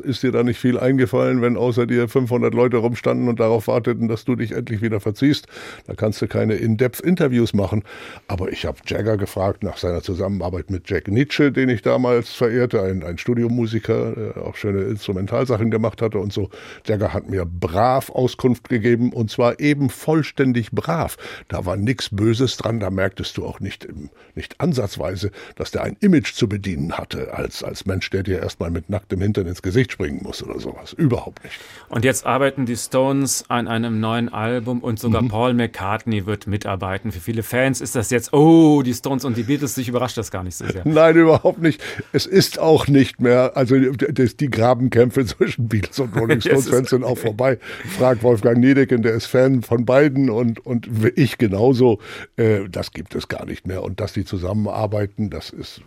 [0.03, 4.07] ist dir da nicht viel eingefallen, wenn außer dir 500 Leute rumstanden und darauf warteten,
[4.07, 5.47] dass du dich endlich wieder verziehst.
[5.87, 7.83] Da kannst du keine In-Depth-Interviews machen.
[8.27, 12.81] Aber ich habe Jagger gefragt nach seiner Zusammenarbeit mit Jack Nietzsche, den ich damals verehrte,
[12.81, 16.49] ein, ein Studiomusiker, der auch schöne Instrumentalsachen gemacht hatte und so.
[16.85, 21.17] Jagger hat mir brav Auskunft gegeben und zwar eben vollständig brav.
[21.47, 23.87] Da war nichts Böses dran, da merktest du auch nicht,
[24.35, 28.71] nicht ansatzweise, dass der ein Image zu bedienen hatte, als, als Mensch, der dir erstmal
[28.71, 30.93] mit nacktem Hintern ins Gesicht springen muss oder sowas.
[30.93, 31.55] Überhaupt nicht.
[31.87, 35.29] Und jetzt arbeiten die Stones an einem neuen Album und sogar mhm.
[35.29, 37.11] Paul McCartney wird mitarbeiten.
[37.11, 40.29] Für viele Fans ist das jetzt, oh, die Stones und die Beatles, sich überrascht das
[40.29, 40.81] gar nicht so sehr.
[40.85, 41.81] Nein, überhaupt nicht.
[42.11, 47.03] Es ist auch nicht mehr, also die Grabenkämpfe zwischen Beatles und Rolling Stones Fans sind
[47.03, 47.59] auch vorbei.
[47.97, 51.99] Frag Wolfgang Niedecken, der ist Fan von beiden und, und ich genauso.
[52.35, 53.83] Äh, das gibt es gar nicht mehr.
[53.83, 55.81] Und dass die zusammenarbeiten, das ist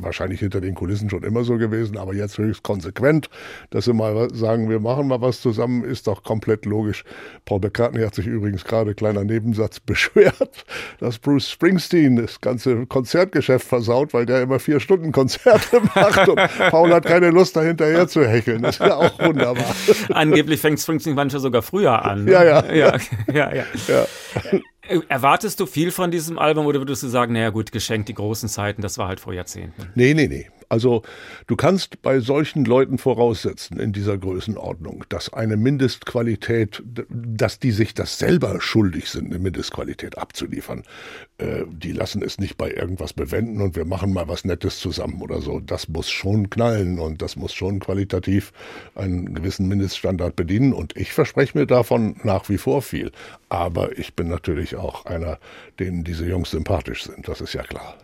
[0.00, 3.28] wahrscheinlich hinter den Kulissen schon immer so gewesen, aber jetzt höchst konsequent,
[3.70, 7.04] dass sie mal sagen, wir machen mal was zusammen, ist doch komplett logisch.
[7.44, 10.64] Paul McCartney hat sich übrigens gerade, kleiner Nebensatz, beschwert,
[11.00, 16.40] dass Bruce Springsteen das ganze Konzertgeschäft versaut, weil der immer vier Stunden Konzerte macht und
[16.70, 18.62] Paul hat keine Lust, da hinterher zu hecheln.
[18.62, 19.74] Das ist ja auch wunderbar.
[20.10, 22.24] Angeblich fängt Springsteen manchmal sogar früher an.
[22.24, 22.32] Ne?
[22.32, 22.72] Ja, ja.
[22.72, 22.96] ja,
[23.32, 23.64] ja, ja.
[23.88, 24.60] ja.
[25.08, 28.48] Erwartest du viel von diesem Album oder würdest du sagen, naja gut, geschenkt die großen
[28.48, 29.90] Zeiten, das war halt vor Jahrzehnten?
[29.94, 30.46] Nee, nee, nee.
[30.68, 31.02] Also
[31.46, 37.94] du kannst bei solchen Leuten voraussetzen in dieser Größenordnung, dass eine Mindestqualität, dass die sich
[37.94, 40.82] das selber schuldig sind, eine Mindestqualität abzuliefern.
[41.38, 45.20] Äh, die lassen es nicht bei irgendwas bewenden und wir machen mal was Nettes zusammen
[45.22, 45.60] oder so.
[45.60, 48.52] Das muss schon knallen und das muss schon qualitativ
[48.94, 53.12] einen gewissen Mindeststandard bedienen und ich verspreche mir davon nach wie vor viel.
[53.56, 55.38] Aber ich bin natürlich auch einer,
[55.80, 57.94] denen diese Jungs sympathisch sind, das ist ja klar.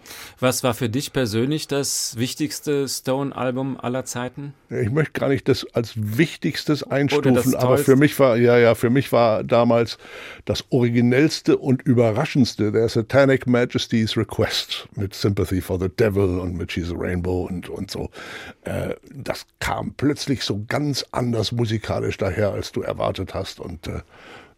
[0.40, 4.54] Was war für dich persönlich das wichtigste Stone-Album aller Zeiten?
[4.70, 8.88] Ich möchte gar nicht das als wichtigstes einstufen, aber für mich war, ja, ja, für
[8.88, 9.98] mich war damals
[10.46, 16.72] das originellste und überraschendste der Satanic Majesty's Request mit Sympathy for the Devil und mit
[16.72, 18.08] She's a Rainbow und, und so.
[18.64, 24.00] Äh, das kam plötzlich so ganz anders musikalisch daher, als du erwartet hast und äh,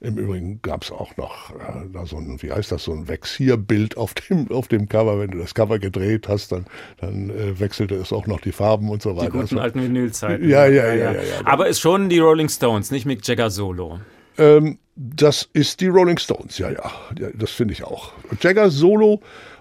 [0.05, 3.09] im Übrigen gab es auch noch äh, da so ein, wie heißt das, so ein
[3.09, 5.19] Vexierbild auf dem, auf dem Cover.
[5.19, 6.67] Wenn du das Cover gedreht hast, dann,
[7.01, 9.31] dann äh, wechselte es auch noch die Farben und so weiter.
[9.31, 10.49] Die guten alten Vinylzeiten.
[10.49, 11.47] Ja, ja, ja, ja, ja, ja.
[11.47, 14.01] Aber ist schon die Rolling Stones, nicht Mick Jagger Solo.
[14.39, 16.91] Ähm, das ist die Rolling Stones, ja, ja.
[17.19, 18.13] ja das finde ich auch.
[18.41, 19.21] Jagger Solo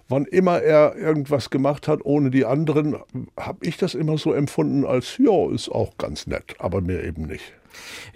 [0.09, 2.97] wann immer er irgendwas gemacht hat, ohne die anderen,
[3.37, 7.23] habe ich das immer so empfunden als, ja, ist auch ganz nett, aber mir eben
[7.23, 7.53] nicht.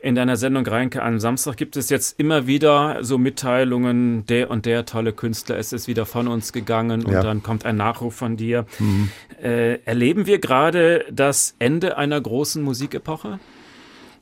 [0.01, 4.65] In deiner Sendung Reinke am Samstag gibt es jetzt immer wieder so Mitteilungen, der und
[4.65, 7.23] der tolle Künstler ist es wieder von uns gegangen und ja.
[7.23, 8.65] dann kommt ein Nachruf von dir.
[8.79, 9.09] Mhm.
[9.41, 13.39] Äh, erleben wir gerade das Ende einer großen Musikepoche?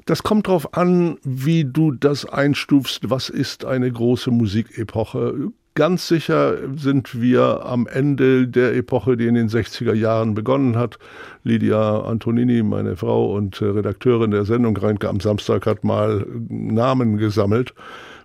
[0.06, 3.10] Das kommt darauf an, wie du das einstufst.
[3.10, 5.52] Was ist eine große Musikepoche?
[5.78, 10.98] Ganz sicher sind wir am Ende der Epoche, die in den 60er Jahren begonnen hat.
[11.44, 17.18] Lydia Antonini, meine Frau und äh, Redakteurin der Sendung Reinke am Samstag, hat mal Namen
[17.18, 17.74] gesammelt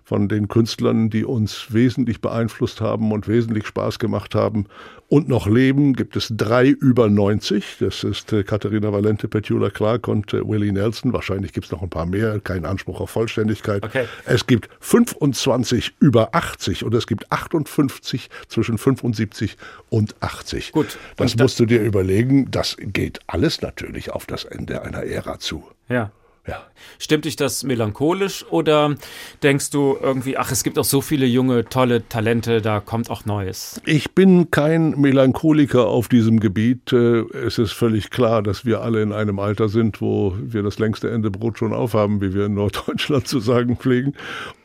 [0.05, 4.67] von den Künstlern, die uns wesentlich beeinflusst haben und wesentlich Spaß gemacht haben
[5.11, 7.79] und noch leben, gibt es drei über 90.
[7.81, 11.11] Das ist äh, Katharina Valente, Petula Clark und äh, Willie Nelson.
[11.11, 13.83] Wahrscheinlich gibt es noch ein paar mehr, kein Anspruch auf Vollständigkeit.
[13.83, 14.05] Okay.
[14.23, 19.57] Es gibt 25 über 80 und es gibt 58 zwischen 75
[19.89, 20.71] und 80.
[20.71, 20.97] Gut.
[21.17, 22.49] Das musst du dir überlegen.
[22.49, 25.67] Das geht alles natürlich auf das Ende einer Ära zu.
[25.89, 26.13] Ja.
[26.47, 26.63] Ja.
[26.97, 28.95] Stimmt dich das melancholisch oder
[29.43, 33.25] denkst du irgendwie, ach, es gibt auch so viele junge, tolle Talente, da kommt auch
[33.25, 33.79] Neues?
[33.85, 36.93] Ich bin kein Melancholiker auf diesem Gebiet.
[36.93, 40.79] Äh, es ist völlig klar, dass wir alle in einem Alter sind, wo wir das
[40.79, 44.13] längste Ende Brot schon aufhaben, wie wir in Norddeutschland zu sagen pflegen.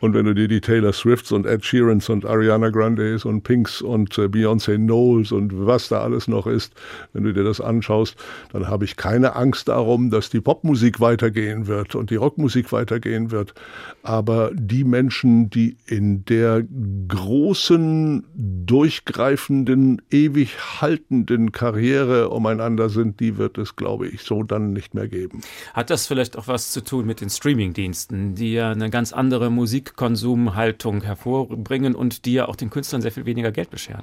[0.01, 3.83] Und wenn du dir die Taylor Swifts und Ed Sheerans und Ariana Grandes und Pinks
[3.83, 6.72] und äh, Beyoncé Knowles und was da alles noch ist,
[7.12, 8.16] wenn du dir das anschaust,
[8.53, 12.73] dann habe ich keine Angst darum, dass die Popmusik weitergehen weitergehen wird und die Rockmusik
[12.73, 13.55] weitergehen wird.
[14.03, 16.64] Aber die Menschen, die in der
[17.09, 24.95] großen, durchgreifenden, ewig haltenden Karriere umeinander sind, die wird es, glaube ich, so dann nicht
[24.95, 25.41] mehr geben.
[25.75, 29.51] Hat das vielleicht auch was zu tun mit den Streamingdiensten, die ja eine ganz andere
[29.51, 34.03] Musikkonsumhaltung hervorbringen und die ja auch den Künstlern sehr viel weniger Geld bescheren?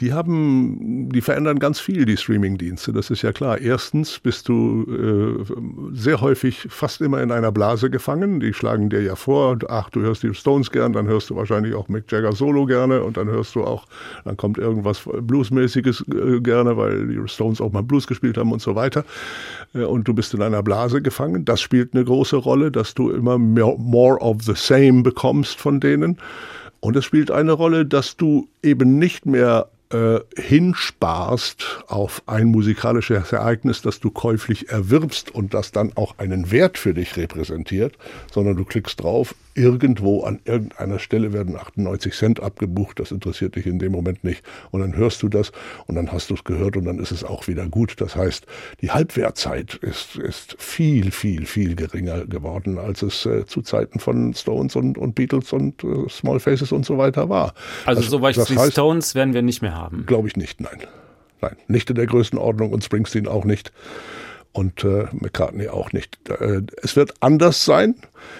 [0.00, 3.58] Die haben, die verändern ganz viel, die Streamingdienste, das ist ja klar.
[3.58, 8.40] Erstens bist du äh, sehr häufig fast immer in einer Blase gefangen.
[8.40, 11.74] Die schlagen dir ja vor, ach, du hörst die Stones gern, dann hörst du wahrscheinlich
[11.74, 13.86] auch Mick Jagger Solo gerne und dann hörst du auch,
[14.24, 18.62] dann kommt irgendwas Bluesmäßiges äh, gerne, weil die Stones auch mal Blues gespielt haben und
[18.62, 19.04] so weiter.
[19.74, 21.44] Äh, und du bist in einer Blase gefangen.
[21.44, 26.18] Das spielt eine große Rolle, dass du immer more of the same bekommst von denen.
[26.80, 33.32] Und es spielt eine Rolle, dass du eben nicht mehr äh, hinsparst auf ein musikalisches
[33.32, 37.96] Ereignis, das du käuflich erwirbst und das dann auch einen Wert für dich repräsentiert,
[38.32, 43.66] sondern du klickst drauf, irgendwo an irgendeiner Stelle werden 98 Cent abgebucht, das interessiert dich
[43.66, 44.42] in dem Moment nicht.
[44.72, 45.52] Und dann hörst du das
[45.86, 48.00] und dann hast du es gehört und dann ist es auch wieder gut.
[48.00, 48.46] Das heißt,
[48.80, 54.34] die Halbwertzeit ist, ist viel, viel, viel geringer geworden, als es äh, zu Zeiten von
[54.34, 57.54] Stones und, und Beatles und äh, Small Faces und so weiter war.
[57.86, 59.83] Also das, soweit wie heißt, Stones werden wir nicht mehr haben?
[60.06, 60.78] Glaube ich nicht, nein.
[61.40, 63.72] Nein, nicht in der Größenordnung und Springsteen auch nicht
[64.52, 66.18] und äh, McCartney auch nicht.
[66.30, 67.96] Äh, es wird anders sein.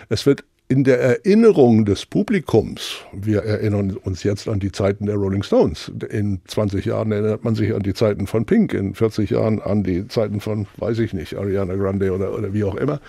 [0.09, 5.16] Es wird in der Erinnerung des Publikums, wir erinnern uns jetzt an die Zeiten der
[5.16, 5.92] Rolling Stones.
[6.09, 9.82] In 20 Jahren erinnert man sich an die Zeiten von Pink, in 40 Jahren an
[9.82, 13.01] die Zeiten von, weiß ich nicht, Ariana Grande oder, oder wie auch immer.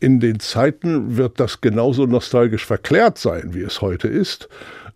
[0.00, 4.50] In den Zeiten wird das genauso nostalgisch verklärt sein, wie es heute ist.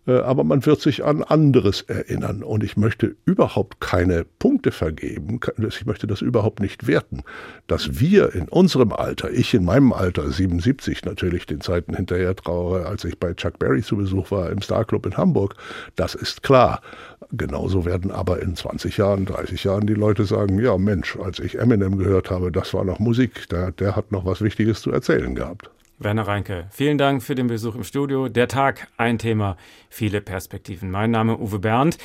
[0.07, 2.41] Äh, aber man wird sich an anderes erinnern.
[2.43, 5.39] Und ich möchte überhaupt keine Punkte vergeben.
[5.57, 7.23] Ich möchte das überhaupt nicht werten.
[7.67, 12.85] Dass wir in unserem Alter, ich in meinem Alter, 77 natürlich, den Zeiten hinterher trauere,
[12.85, 15.55] als ich bei Chuck Berry zu Besuch war im Star Club in Hamburg,
[15.95, 16.81] das ist klar.
[17.31, 21.59] Genauso werden aber in 20 Jahren, 30 Jahren die Leute sagen, ja Mensch, als ich
[21.59, 25.35] Eminem gehört habe, das war noch Musik, der, der hat noch was Wichtiges zu erzählen
[25.35, 25.69] gehabt.
[25.99, 28.29] Werner Reinke, vielen Dank für den Besuch im Studio.
[28.29, 29.57] Der Tag, ein Thema,
[29.89, 30.91] viele Perspektiven.
[30.91, 31.97] Mein Name Uwe Bernd.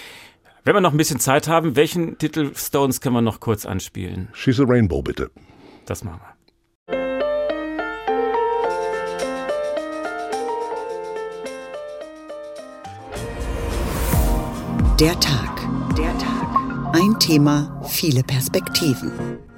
[0.65, 4.29] Wenn wir noch ein bisschen Zeit haben, welchen Titel Stones können wir noch kurz anspielen?
[4.33, 5.31] She's a Rainbow, bitte.
[5.85, 6.33] Das machen wir.
[14.99, 15.69] Der Tag.
[15.99, 16.95] Der Tag.
[16.95, 19.52] Ein Thema, viele Perspektiven.